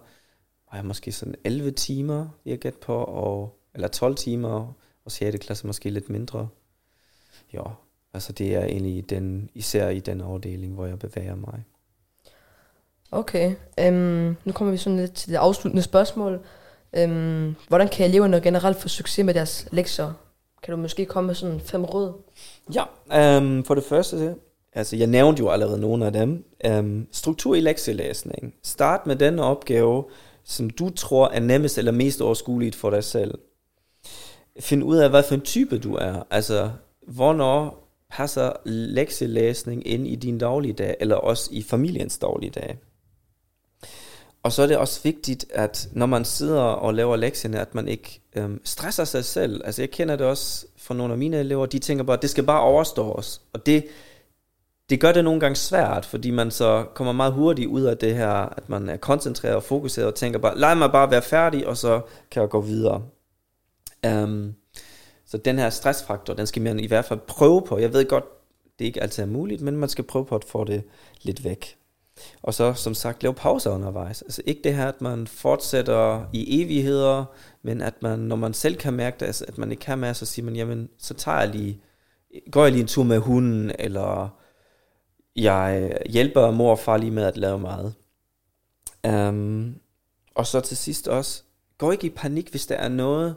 Og 0.66 0.76
jeg 0.76 0.84
måske 0.84 1.12
sådan 1.12 1.34
11 1.44 1.70
timer, 1.70 2.28
vil 2.44 2.50
jeg 2.50 2.58
gætte 2.58 2.78
på, 2.78 2.96
og, 2.96 3.58
eller 3.74 3.88
12 3.88 4.14
timer, 4.14 4.74
og 5.04 5.12
6. 5.12 5.36
klasse 5.40 5.66
måske 5.66 5.90
lidt 5.90 6.10
mindre. 6.10 6.48
Ja, 7.52 7.62
altså 8.14 8.32
det 8.32 8.54
er 8.54 8.64
egentlig 8.64 9.10
den, 9.10 9.50
især 9.54 9.88
i 9.88 10.00
den 10.00 10.20
afdeling, 10.20 10.74
hvor 10.74 10.86
jeg 10.86 10.98
bevæger 10.98 11.34
mig. 11.34 11.64
Okay, 13.10 13.54
um, 13.88 14.36
nu 14.44 14.52
kommer 14.52 14.72
vi 14.72 14.76
sådan 14.76 14.98
lidt 14.98 15.12
til 15.12 15.30
det 15.30 15.36
afsluttende 15.36 15.82
spørgsmål. 15.82 16.40
Øhm, 16.96 17.54
hvordan 17.68 17.88
kan 17.88 18.06
eleverne 18.06 18.40
generelt 18.40 18.76
få 18.76 18.88
succes 18.88 19.24
med 19.24 19.34
deres 19.34 19.68
lektier? 19.72 20.12
Kan 20.62 20.72
du 20.72 20.80
måske 20.80 21.04
komme 21.04 21.26
med 21.26 21.34
sådan 21.34 21.60
fem 21.60 21.84
råd? 21.84 22.12
Ja, 22.74 22.84
øhm, 23.36 23.64
for 23.64 23.74
det 23.74 23.84
første, 23.84 24.34
altså 24.72 24.96
jeg 24.96 25.06
nævnte 25.06 25.40
jo 25.40 25.48
allerede 25.48 25.80
nogle 25.80 26.06
af 26.06 26.12
dem. 26.12 26.44
Øhm, 26.64 27.06
struktur 27.12 27.54
i 27.54 27.60
lektielæsning. 27.60 28.54
Start 28.62 29.06
med 29.06 29.16
den 29.16 29.38
opgave, 29.38 30.04
som 30.44 30.70
du 30.70 30.90
tror 30.90 31.28
er 31.28 31.40
nemmest 31.40 31.78
eller 31.78 31.92
mest 31.92 32.20
overskueligt 32.20 32.76
for 32.76 32.90
dig 32.90 33.04
selv. 33.04 33.38
Find 34.60 34.84
ud 34.84 34.96
af, 34.96 35.10
hvad 35.10 35.22
for 35.22 35.34
en 35.34 35.40
type 35.40 35.78
du 35.78 35.94
er. 35.94 36.22
Altså, 36.30 36.70
hvornår 37.06 37.88
passer 38.10 38.52
lektielæsning 38.64 39.86
ind 39.86 40.06
i 40.06 40.14
din 40.14 40.38
dagligdag, 40.38 40.96
eller 41.00 41.16
også 41.16 41.50
i 41.52 41.62
familiens 41.62 42.18
dagligdag. 42.18 42.78
Og 44.44 44.52
så 44.52 44.62
er 44.62 44.66
det 44.66 44.76
også 44.76 45.00
vigtigt, 45.02 45.46
at 45.50 45.88
når 45.92 46.06
man 46.06 46.24
sidder 46.24 46.60
og 46.60 46.94
laver 46.94 47.16
lektierne, 47.16 47.60
at 47.60 47.74
man 47.74 47.88
ikke 47.88 48.20
øhm, 48.36 48.60
stresser 48.64 49.04
sig 49.04 49.24
selv. 49.24 49.62
Altså 49.64 49.82
jeg 49.82 49.90
kender 49.90 50.16
det 50.16 50.26
også 50.26 50.66
fra 50.76 50.94
nogle 50.94 51.12
af 51.12 51.18
mine 51.18 51.36
elever, 51.36 51.66
de 51.66 51.78
tænker 51.78 52.04
bare, 52.04 52.16
at 52.16 52.22
det 52.22 52.30
skal 52.30 52.44
bare 52.44 52.60
overstås. 52.60 53.40
Og 53.52 53.66
det, 53.66 53.86
det 54.90 55.00
gør 55.00 55.12
det 55.12 55.24
nogle 55.24 55.40
gange 55.40 55.56
svært, 55.56 56.04
fordi 56.06 56.30
man 56.30 56.50
så 56.50 56.86
kommer 56.94 57.12
meget 57.12 57.32
hurtigt 57.32 57.68
ud 57.68 57.82
af 57.82 57.98
det 57.98 58.14
her, 58.16 58.30
at 58.30 58.68
man 58.68 58.88
er 58.88 58.96
koncentreret 58.96 59.56
og 59.56 59.62
fokuseret 59.62 60.06
og 60.06 60.14
tænker 60.14 60.38
bare, 60.38 60.58
lad 60.58 60.74
mig 60.74 60.92
bare 60.92 61.10
være 61.10 61.22
færdig, 61.22 61.66
og 61.66 61.76
så 61.76 62.00
kan 62.30 62.42
jeg 62.42 62.50
gå 62.50 62.60
videre. 62.60 63.02
Um, 64.06 64.54
så 65.26 65.38
den 65.38 65.58
her 65.58 65.70
stressfaktor, 65.70 66.34
den 66.34 66.46
skal 66.46 66.62
man 66.62 66.80
i 66.80 66.86
hvert 66.86 67.04
fald 67.04 67.20
prøve 67.26 67.62
på. 67.62 67.78
Jeg 67.78 67.92
ved 67.92 68.08
godt, 68.08 68.24
det 68.78 68.84
ikke 68.84 69.02
altid 69.02 69.22
er 69.22 69.26
muligt, 69.26 69.60
men 69.60 69.76
man 69.76 69.88
skal 69.88 70.04
prøve 70.04 70.26
på 70.26 70.34
at 70.36 70.44
få 70.44 70.64
det 70.64 70.82
lidt 71.22 71.44
væk. 71.44 71.76
Og 72.42 72.54
så 72.54 72.74
som 72.74 72.94
sagt 72.94 73.22
lave 73.22 73.34
pauser 73.34 73.70
undervejs. 73.70 74.22
Altså 74.22 74.42
ikke 74.46 74.60
det 74.64 74.74
her, 74.74 74.88
at 74.88 75.00
man 75.00 75.26
fortsætter 75.26 76.24
i 76.32 76.62
evigheder, 76.62 77.24
men 77.62 77.80
at 77.80 77.94
man, 78.02 78.18
når 78.18 78.36
man 78.36 78.54
selv 78.54 78.76
kan 78.76 78.92
mærke 78.92 79.16
det, 79.20 79.26
altså, 79.26 79.44
at 79.48 79.58
man 79.58 79.70
ikke 79.70 79.80
kan 79.80 79.98
mere, 79.98 80.14
så 80.14 80.26
siger 80.26 80.44
man, 80.44 80.56
jamen 80.56 80.88
så 80.98 81.14
tager 81.14 81.38
jeg 81.38 81.48
lige, 81.48 81.80
går 82.50 82.62
jeg 82.62 82.72
lige 82.72 82.82
en 82.82 82.86
tur 82.86 83.02
med 83.02 83.18
hunden, 83.18 83.72
eller 83.78 84.38
jeg 85.36 85.92
hjælper 86.06 86.50
mor 86.50 86.70
og 86.70 86.78
far 86.78 86.96
lige 86.96 87.10
med 87.10 87.24
at 87.24 87.36
lave 87.36 87.58
meget. 87.58 87.94
Um, 89.04 89.14
øhm, 89.14 89.74
og 90.34 90.46
så 90.46 90.60
til 90.60 90.76
sidst 90.76 91.08
også, 91.08 91.42
gå 91.78 91.90
ikke 91.90 92.06
i 92.06 92.10
panik, 92.10 92.50
hvis 92.50 92.66
der 92.66 92.74
er 92.74 92.88
noget, 92.88 93.36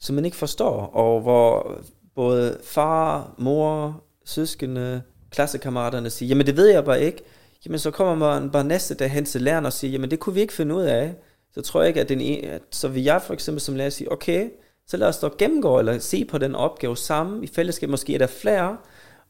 som 0.00 0.14
man 0.14 0.24
ikke 0.24 0.36
forstår, 0.36 0.86
og 0.86 1.20
hvor 1.20 1.78
både 2.14 2.60
far, 2.64 3.34
mor, 3.38 4.02
søskende, 4.24 5.02
klassekammeraterne 5.30 6.10
siger, 6.10 6.28
jamen 6.28 6.46
det 6.46 6.56
ved 6.56 6.66
jeg 6.66 6.84
bare 6.84 7.02
ikke, 7.02 7.22
jamen 7.66 7.78
så 7.78 7.90
kommer 7.90 8.14
man 8.14 8.50
bare 8.50 8.64
næste 8.64 8.94
dag 8.94 9.10
hen 9.10 9.24
til 9.24 9.42
læreren 9.42 9.66
og 9.66 9.72
siger, 9.72 9.90
jamen 9.90 10.10
det 10.10 10.20
kunne 10.20 10.34
vi 10.34 10.40
ikke 10.40 10.52
finde 10.52 10.74
ud 10.74 10.82
af. 10.82 11.14
Så 11.52 11.62
tror 11.62 11.80
jeg 11.80 11.88
ikke, 11.88 12.00
at, 12.00 12.08
den 12.08 12.20
ene, 12.20 12.48
at 12.48 12.62
så 12.70 12.88
vil 12.88 13.02
jeg 13.02 13.22
for 13.22 13.34
eksempel 13.34 13.60
som 13.60 13.76
lærer 13.76 13.90
sige, 13.90 14.12
okay, 14.12 14.50
så 14.86 14.96
lad 14.96 15.08
os 15.08 15.18
dog 15.18 15.34
gennemgå 15.38 15.78
eller 15.78 15.98
se 15.98 16.24
på 16.24 16.38
den 16.38 16.54
opgave 16.54 16.96
sammen 16.96 17.44
i 17.44 17.46
fællesskab. 17.46 17.88
Måske 17.88 18.14
er 18.14 18.18
der 18.18 18.26
flere, 18.26 18.76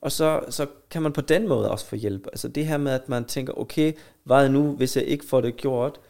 og 0.01 0.13
så, 0.13 0.41
så 0.49 0.67
kan 0.91 1.03
man 1.03 1.13
på 1.13 1.21
den 1.21 1.49
måde 1.49 1.71
også 1.71 1.87
få 1.87 1.97
hjælp. 1.97 2.27
Altså 2.27 2.49
det 2.49 2.67
her 2.67 2.77
med, 2.77 2.93
at 2.93 3.09
man 3.09 3.25
tænker, 3.25 3.53
okay, 3.53 3.93
hvad 4.25 4.49
nu, 4.49 4.77
hvis 4.77 4.97
jeg 4.97 5.05
ikke 5.05 5.25
får 5.25 5.41
det 5.41 5.57
gjort? 5.57 6.01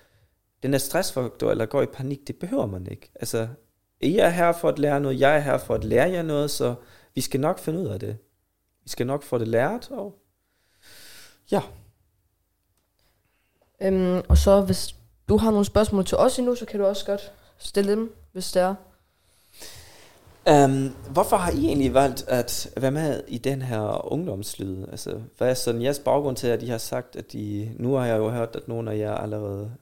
Den 0.63 0.73
der 0.73 0.79
stressfaktor, 0.79 1.51
eller 1.51 1.67
går 1.67 1.83
i 1.83 1.87
panik, 1.87 2.27
det 2.27 2.37
behøver 2.37 2.67
man 2.67 2.87
ikke. 2.91 3.11
Altså, 3.15 3.49
I 4.01 4.19
er 4.19 4.29
her 4.29 4.53
for 4.53 4.69
at 4.69 4.79
lære 4.79 5.01
noget, 5.01 5.21
jeg 5.21 5.37
er 5.37 5.41
her 5.41 5.59
for 5.59 5.75
at 5.75 5.85
lære 5.85 6.11
jer 6.11 6.23
noget, 6.23 6.51
så 6.51 6.75
vi 7.15 7.21
skal 7.21 7.41
nok 7.41 7.59
finde 7.59 7.81
ud 7.81 7.87
af 7.87 8.01
det. 8.01 8.17
Vi 8.85 8.89
skal 8.89 9.07
nok 9.07 9.23
få 9.23 9.39
det 9.39 9.49
lært, 9.49 9.91
og 9.91 10.19
ja. 11.51 11.61
Um, 13.89 14.23
og 14.29 14.39
så 14.39 14.61
hvis 14.61 14.95
du 15.29 15.37
har 15.37 15.51
nogle 15.51 15.65
spørgsmål 15.65 16.05
til 16.05 16.19
os 16.19 16.39
endnu, 16.39 16.55
så 16.55 16.67
kan 16.67 16.81
du 16.81 16.87
også 16.87 17.07
godt 17.07 17.33
stille 17.59 17.91
dem, 17.91 18.15
hvis 18.33 18.53
det 18.53 18.63
er. 18.63 18.75
Um, 20.51 20.95
hvorfor 21.11 21.37
har 21.37 21.53
I 21.53 21.67
egentlig 21.67 21.95
valgt 21.95 22.25
at 22.29 22.71
være 22.77 22.91
med 22.91 23.23
i 23.29 23.39
den 23.39 23.63
her 23.63 24.13
ungdomslyd? 24.13 24.87
Altså, 24.91 25.21
hvad 25.39 25.51
er 25.51 25.55
sådan 25.55 25.83
jeres 25.83 25.99
baggrund 25.99 26.37
til, 26.37 26.47
at 26.47 26.63
I 26.63 26.67
har 26.67 26.79
sagt, 26.79 27.17
at 27.17 27.35
I, 27.35 27.71
nu 27.77 27.95
har 27.95 28.07
jeg 28.07 28.19
jo 28.19 28.31
hørt, 28.31 28.57
at 28.57 28.69
nogle 28.69 28.93
af 28.93 28.99
jer 28.99 29.15
allerede 29.15 29.73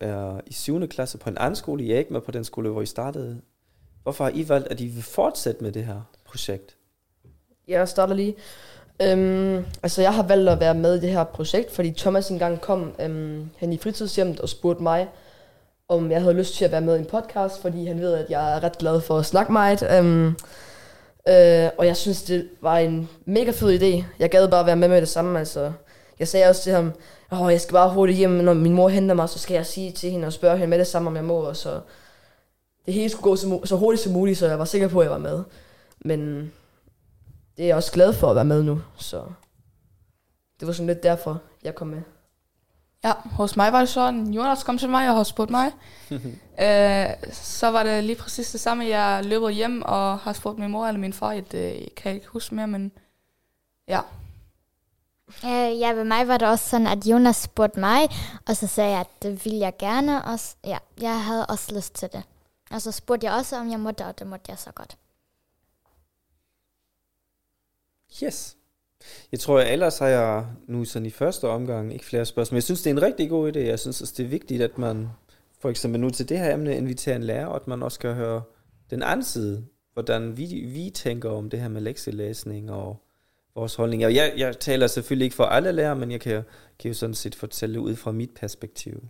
er 0.00 0.40
i 0.46 0.52
7. 0.52 0.88
klasse 0.88 1.18
på 1.18 1.30
en 1.30 1.38
anden 1.38 1.56
skole. 1.56 1.84
I 1.84 1.92
er 1.92 1.98
ikke 1.98 2.12
med 2.12 2.20
på 2.20 2.30
den 2.30 2.44
skole, 2.44 2.70
hvor 2.70 2.82
I 2.82 2.86
startede. 2.86 3.40
Hvorfor 4.02 4.24
har 4.24 4.30
I 4.34 4.48
valgt, 4.48 4.68
at 4.68 4.80
I 4.80 4.86
vil 4.86 5.02
fortsætte 5.02 5.64
med 5.64 5.72
det 5.72 5.84
her 5.84 6.00
projekt? 6.24 6.76
Jeg 7.68 7.88
starter 7.88 8.14
lige. 8.14 8.34
Øhm, 9.02 9.64
altså, 9.82 10.02
jeg 10.02 10.14
har 10.14 10.22
valgt 10.22 10.48
at 10.48 10.60
være 10.60 10.74
med 10.74 10.94
i 10.94 11.00
det 11.00 11.10
her 11.10 11.24
projekt, 11.24 11.74
fordi 11.74 11.90
Thomas 11.90 12.30
engang 12.30 12.60
kom 12.60 12.92
øhm, 13.00 13.50
han 13.58 13.72
i 13.72 13.78
fritidshjemmet 13.78 14.40
og 14.40 14.48
spurgte 14.48 14.82
mig, 14.82 15.08
om 15.88 16.10
jeg 16.10 16.20
havde 16.20 16.34
lyst 16.34 16.54
til 16.54 16.64
at 16.64 16.72
være 16.72 16.80
med 16.80 16.96
i 16.96 16.98
en 16.98 17.04
podcast, 17.04 17.60
fordi 17.62 17.86
han 17.86 18.00
ved, 18.00 18.14
at 18.14 18.26
jeg 18.30 18.56
er 18.56 18.62
ret 18.62 18.78
glad 18.78 19.00
for 19.00 19.18
at 19.18 19.26
snakke 19.26 19.52
meget. 19.52 19.82
Øhm, 19.98 20.26
øh, 21.28 21.70
og 21.78 21.86
jeg 21.86 21.96
synes, 21.96 22.22
det 22.22 22.48
var 22.60 22.78
en 22.78 23.08
mega 23.24 23.50
fed 23.50 23.82
idé. 23.82 24.04
Jeg 24.18 24.30
gad 24.30 24.48
bare 24.48 24.66
være 24.66 24.76
med 24.76 24.88
med 24.88 25.00
det 25.00 25.08
samme. 25.08 25.38
Altså, 25.38 25.72
jeg 26.18 26.28
sagde 26.28 26.48
også 26.48 26.62
til 26.62 26.72
ham, 26.72 26.92
Åh, 27.32 27.52
jeg 27.52 27.60
skal 27.60 27.72
bare 27.72 27.92
hurtigt 27.92 28.18
hjem, 28.18 28.30
når 28.30 28.54
min 28.54 28.72
mor 28.72 28.88
henter 28.88 29.14
mig, 29.14 29.28
så 29.28 29.38
skal 29.38 29.54
jeg 29.54 29.66
sige 29.66 29.92
til 29.92 30.10
hende 30.10 30.26
og 30.26 30.32
spørge 30.32 30.56
hende 30.56 30.66
med 30.66 30.78
det 30.78 30.86
samme, 30.86 31.08
om 31.08 31.16
jeg 31.16 31.24
må. 31.24 31.34
Og 31.34 31.56
så 31.56 31.80
det 32.86 32.94
hele 32.94 33.08
skulle 33.08 33.22
gå 33.22 33.36
så, 33.36 33.60
så 33.64 33.76
hurtigt 33.76 34.02
som 34.02 34.12
muligt, 34.12 34.38
så 34.38 34.46
jeg 34.46 34.58
var 34.58 34.64
sikker 34.64 34.88
på, 34.88 35.00
at 35.00 35.04
jeg 35.04 35.12
var 35.12 35.18
med. 35.18 35.42
Men 35.98 36.52
det 37.56 37.62
er 37.62 37.66
jeg 37.66 37.76
også 37.76 37.92
glad 37.92 38.12
for 38.12 38.30
at 38.30 38.36
være 38.36 38.44
med 38.44 38.62
nu, 38.62 38.80
så 38.96 39.24
det 40.60 40.66
var 40.68 40.72
sådan 40.74 40.86
lidt 40.86 41.02
derfor, 41.02 41.40
jeg 41.62 41.74
kom 41.74 41.86
med. 41.86 42.02
Ja, 43.04 43.12
hos 43.24 43.56
mig 43.56 43.72
var 43.72 43.78
det 43.78 43.88
sådan, 43.88 44.26
Jonas 44.34 44.62
kom 44.62 44.78
til 44.78 44.88
mig 44.90 45.08
og 45.10 45.16
har 45.16 45.22
spurgt 45.24 45.50
mig. 45.50 45.72
øh, 46.64 47.06
så 47.32 47.70
var 47.70 47.82
det 47.82 48.04
lige 48.04 48.16
præcis 48.16 48.50
det 48.50 48.60
samme. 48.60 48.84
Jeg 48.86 49.24
løber 49.24 49.48
hjem 49.48 49.82
og 49.82 50.18
har 50.18 50.32
spurgt 50.32 50.58
min 50.58 50.70
mor 50.70 50.86
eller 50.86 51.00
min 51.00 51.12
far. 51.12 51.32
Det 51.34 51.94
kan 51.96 52.08
jeg 52.08 52.14
ikke 52.14 52.26
huske 52.26 52.54
mere, 52.54 52.66
men 52.66 52.92
ja. 53.88 54.00
Øh, 55.44 55.80
ja, 55.80 55.92
ved 55.92 56.04
mig 56.04 56.28
var 56.28 56.38
det 56.38 56.48
også 56.48 56.68
sådan, 56.68 56.86
at 56.86 57.06
Jonas 57.06 57.36
spurgte 57.36 57.80
mig, 57.80 58.08
og 58.48 58.56
så 58.56 58.66
sagde 58.66 58.90
jeg, 58.90 59.00
at 59.00 59.22
det 59.22 59.44
ville 59.44 59.58
jeg 59.58 59.72
gerne. 59.78 60.24
Og 60.24 60.40
s- 60.40 60.56
ja, 60.64 60.78
jeg 61.00 61.24
havde 61.24 61.46
også 61.46 61.74
lyst 61.74 61.94
til 61.94 62.08
det. 62.12 62.22
Og 62.70 62.82
så 62.82 62.92
spurgte 62.92 63.26
jeg 63.26 63.34
også, 63.34 63.56
om 63.56 63.70
jeg 63.70 63.80
måtte, 63.80 64.06
og 64.06 64.18
det 64.18 64.26
måtte 64.26 64.44
jeg 64.48 64.58
så 64.58 64.70
godt. 64.72 64.96
Yes. 68.22 68.56
Jeg 69.32 69.40
tror, 69.40 69.60
at 69.60 69.72
ellers 69.72 69.98
har 69.98 70.08
jeg 70.08 70.46
nu 70.66 70.84
sådan 70.84 71.06
i 71.06 71.10
første 71.10 71.48
omgang 71.48 71.92
ikke 71.92 72.04
flere 72.04 72.24
spørgsmål. 72.24 72.56
Jeg 72.56 72.62
synes, 72.62 72.82
det 72.82 72.90
er 72.90 72.94
en 72.94 73.02
rigtig 73.02 73.28
god 73.28 73.56
idé. 73.56 73.58
Jeg 73.58 73.78
synes 73.78 74.00
også, 74.00 74.14
det 74.16 74.24
er 74.24 74.28
vigtigt, 74.28 74.62
at 74.62 74.78
man 74.78 75.08
for 75.60 75.70
eksempel 75.70 76.00
nu 76.00 76.10
til 76.10 76.28
det 76.28 76.38
her 76.38 76.54
emne 76.54 76.76
inviterer 76.76 77.16
en 77.16 77.22
lærer, 77.22 77.46
og 77.46 77.56
at 77.56 77.68
man 77.68 77.82
også 77.82 77.98
kan 77.98 78.14
høre 78.14 78.42
den 78.90 79.02
anden 79.02 79.24
side, 79.24 79.64
hvordan 79.92 80.36
vi, 80.36 80.44
vi 80.46 80.90
tænker 80.94 81.30
om 81.30 81.50
det 81.50 81.60
her 81.60 81.68
med 81.68 81.80
lektielæsning 81.80 82.70
og 82.70 82.96
vores 83.54 83.74
holdninger. 83.74 84.08
Jeg, 84.08 84.32
jeg 84.36 84.58
taler 84.60 84.86
selvfølgelig 84.86 85.24
ikke 85.24 85.36
for 85.36 85.44
alle 85.44 85.72
lærere, 85.72 85.96
men 85.96 86.10
jeg 86.10 86.20
kan, 86.20 86.42
kan 86.78 86.88
jo 86.88 86.94
sådan 86.94 87.14
set 87.14 87.34
fortælle 87.34 87.80
ud 87.80 87.96
fra 87.96 88.12
mit 88.12 88.30
perspektiv. 88.40 89.02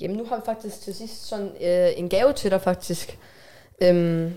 Jamen, 0.00 0.16
nu 0.16 0.24
har 0.24 0.36
vi 0.36 0.42
faktisk 0.44 0.80
til 0.80 0.94
sidst 0.94 1.26
sådan 1.26 1.48
øh, 1.48 1.98
en 1.98 2.08
gave 2.08 2.32
til 2.32 2.50
dig, 2.50 2.60
faktisk. 2.60 3.18
Øhm, 3.82 4.32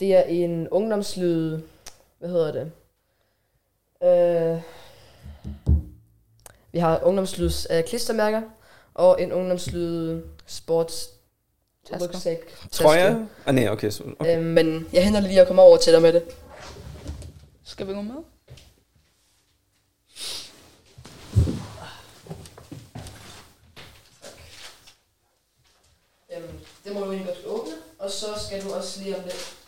det 0.00 0.14
er 0.14 0.22
en 0.22 0.68
ungdomslyd... 0.68 1.60
Hvad 2.20 2.30
hedder 2.30 2.52
det? 2.52 2.72
Øh, 4.02 4.62
vi 6.72 6.78
har 6.78 7.00
ungdomslyds 7.02 7.66
øh, 7.70 7.84
klistermærker, 7.84 8.42
og 8.94 9.22
en 9.22 9.32
ungdomslyd 9.32 10.22
sports 10.46 11.10
rygsæk. 12.00 12.56
Tror 12.72 12.92
taske. 12.92 13.04
jeg? 13.04 13.26
Ah, 13.46 13.54
nej, 13.54 13.68
okay. 13.68 13.90
Så, 13.90 14.04
okay. 14.18 14.38
Øhm, 14.38 14.46
men 14.46 14.88
jeg 14.92 15.04
henter 15.04 15.20
lige 15.20 15.40
at 15.40 15.46
komme 15.46 15.62
over 15.62 15.76
til 15.76 15.92
dig 15.92 16.02
med 16.02 16.12
det. 16.12 16.22
Skal 17.64 17.86
vi 17.86 17.92
gå 17.92 18.02
med? 18.02 18.14
Øhm, 26.36 26.58
det 26.84 26.92
må 26.94 27.00
du 27.00 27.12
egentlig 27.12 27.26
godt 27.26 27.46
åbne, 27.46 27.72
og 27.98 28.10
så 28.10 28.26
skal 28.46 28.64
du 28.64 28.72
også 28.72 29.02
lige 29.02 29.16
om 29.16 29.22
lidt. 29.22 29.59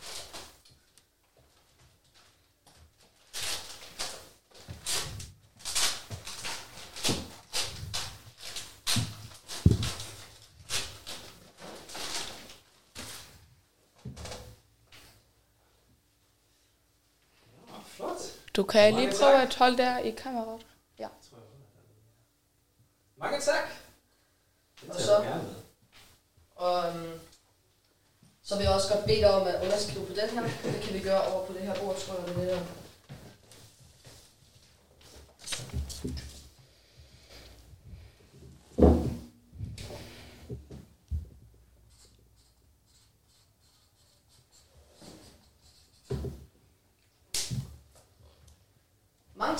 Kan 18.73 18.95
lige 18.95 19.13
prøve 19.19 19.41
at 19.41 19.55
holde 19.55 19.77
der 19.77 19.97
i 19.97 20.11
kameraet. 20.11 20.65
Ja. 20.99 21.07
Mange 23.17 23.39
tak. 23.39 23.69
Og 24.89 25.01
så, 25.01 25.25
og, 26.55 26.87
øhm, 26.87 27.19
så 28.43 28.55
vil 28.55 28.63
jeg 28.63 28.73
også 28.73 28.93
godt 28.93 29.05
bede 29.05 29.17
dig 29.17 29.33
om 29.33 29.47
at 29.47 29.63
underskrive 29.63 30.05
på 30.05 30.13
den 30.13 30.29
her. 30.29 30.41
Det 30.63 30.81
kan 30.81 30.93
vi 30.93 30.99
gøre 30.99 31.21
over 31.21 31.45
på 31.45 31.53
det 31.53 31.61
her 31.61 31.75
bord, 31.75 31.97
tror 31.97 32.15
jeg, 32.15 32.35
det 32.35 32.53
er 32.53 32.59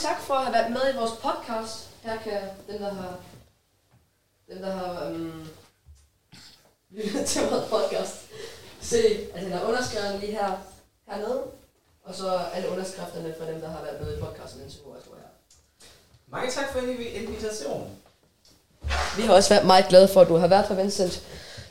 tak 0.03 0.21
for 0.21 0.33
at 0.33 0.43
have 0.45 0.53
været 0.53 0.71
med 0.71 0.93
i 0.93 0.97
vores 0.97 1.11
podcast. 1.11 1.89
Her 2.03 2.17
kan 2.17 2.39
dem, 2.69 2.77
der 2.79 2.93
har, 2.93 3.13
dem, 4.49 4.61
der 4.61 4.71
har 4.71 5.05
øhm, 5.05 5.47
lyttet 6.89 7.25
til 7.25 7.41
vores 7.41 7.69
podcast, 7.69 8.15
se, 8.81 8.97
at 9.33 9.41
han 9.41 9.51
har 9.51 9.61
underskrevet 9.67 10.19
lige 10.19 10.31
her, 10.31 10.51
hernede. 11.09 11.41
Og 12.03 12.15
så 12.15 12.39
alle 12.53 12.69
underskrifterne 12.69 13.35
fra 13.39 13.51
dem, 13.51 13.61
der 13.61 13.69
har 13.69 13.81
været 13.83 14.01
med 14.01 14.17
i 14.17 14.21
podcasten 14.21 14.61
indtil 14.61 14.79
nu, 14.85 14.91
tror 14.91 15.15
jeg. 15.15 15.29
Mange 16.27 16.51
tak 16.51 16.71
for 16.71 16.79
invitationen. 16.79 17.87
Vi 19.17 19.21
har 19.21 19.33
også 19.33 19.49
været 19.49 19.65
meget 19.65 19.87
glade 19.87 20.07
for, 20.07 20.21
at 20.21 20.27
du 20.27 20.35
har 20.35 20.47
været 20.47 20.67
her, 20.67 20.75
Vincent. 20.75 21.23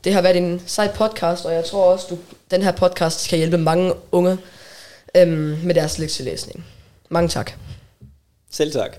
Det 0.04 0.14
har 0.14 0.22
været 0.22 0.36
en 0.36 0.62
sej 0.66 0.92
podcast, 0.94 1.44
og 1.44 1.54
jeg 1.54 1.64
tror 1.64 1.92
også, 1.92 2.06
du 2.10 2.18
den 2.50 2.62
her 2.62 2.72
podcast 2.72 3.28
kan 3.28 3.38
hjælpe 3.38 3.58
mange 3.58 3.94
unge 4.12 4.38
øhm, 5.14 5.58
med 5.64 5.74
deres 5.74 5.98
lektielæsning. 5.98 6.66
Mange 7.08 7.28
tak. 7.28 7.52
Selv 8.52 8.72
tak. 8.72 8.90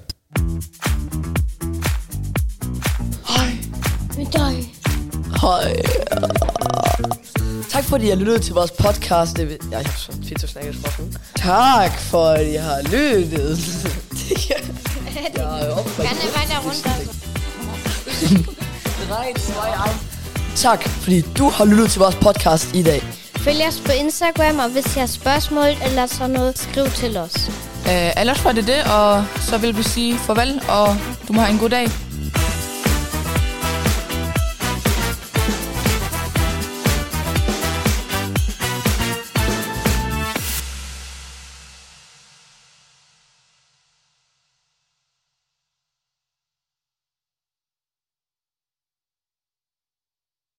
Med 4.18 4.26
dig. 4.26 4.74
Hej. 5.42 5.76
Tak 7.70 7.84
fordi 7.84 8.06
I 8.06 8.10
har 8.10 8.16
lyttet 8.16 8.42
til 8.42 8.54
vores 8.54 8.72
podcast. 8.72 9.38
Det, 9.38 9.58
jeg 9.72 9.80
har 9.80 9.98
så 9.98 10.12
fedt 10.12 10.44
at 10.44 10.50
snakke 10.50 10.74
sådan. 10.74 11.14
Tak 11.36 12.00
for 12.00 12.26
at 12.26 12.48
I 12.48 12.54
har 12.54 12.82
lyttet. 12.82 13.58
jeg 14.50 15.62
er 15.62 15.72
oppe. 15.72 15.92
Kan 15.96 16.18
bare 16.36 16.48
der 16.48 16.60
rundt? 16.66 16.88
Tak 20.56 20.84
fordi 20.84 21.22
du 21.22 21.50
har 21.50 21.66
lyttet 21.66 21.92
til 21.92 22.00
vores 22.00 22.16
podcast 22.16 22.76
i 22.76 22.84
dag. 22.84 23.02
Følg 23.36 23.62
os 23.68 23.82
på 23.86 23.92
Instagram, 23.92 24.60
og 24.60 24.70
hvis 24.70 24.96
I 24.96 25.00
har 25.00 25.08
spørgsmål 25.08 25.70
eller 25.86 26.06
sådan 26.06 26.30
noget, 26.30 26.60
skriv 26.60 26.86
til 26.86 27.18
os. 27.18 27.50
Øh, 27.88 28.22
ellers 28.22 28.46
var 28.46 28.52
det 28.52 28.68
det, 28.68 28.84
og 28.94 29.26
så 29.40 29.58
vil 29.58 29.78
vi 29.78 29.84
sige 29.84 30.18
farvel, 30.18 30.62
og 30.70 30.88
du 31.28 31.34
må 31.34 31.42
have 31.42 31.54
en 31.54 31.60
god 31.60 31.70
dag. 31.70 31.88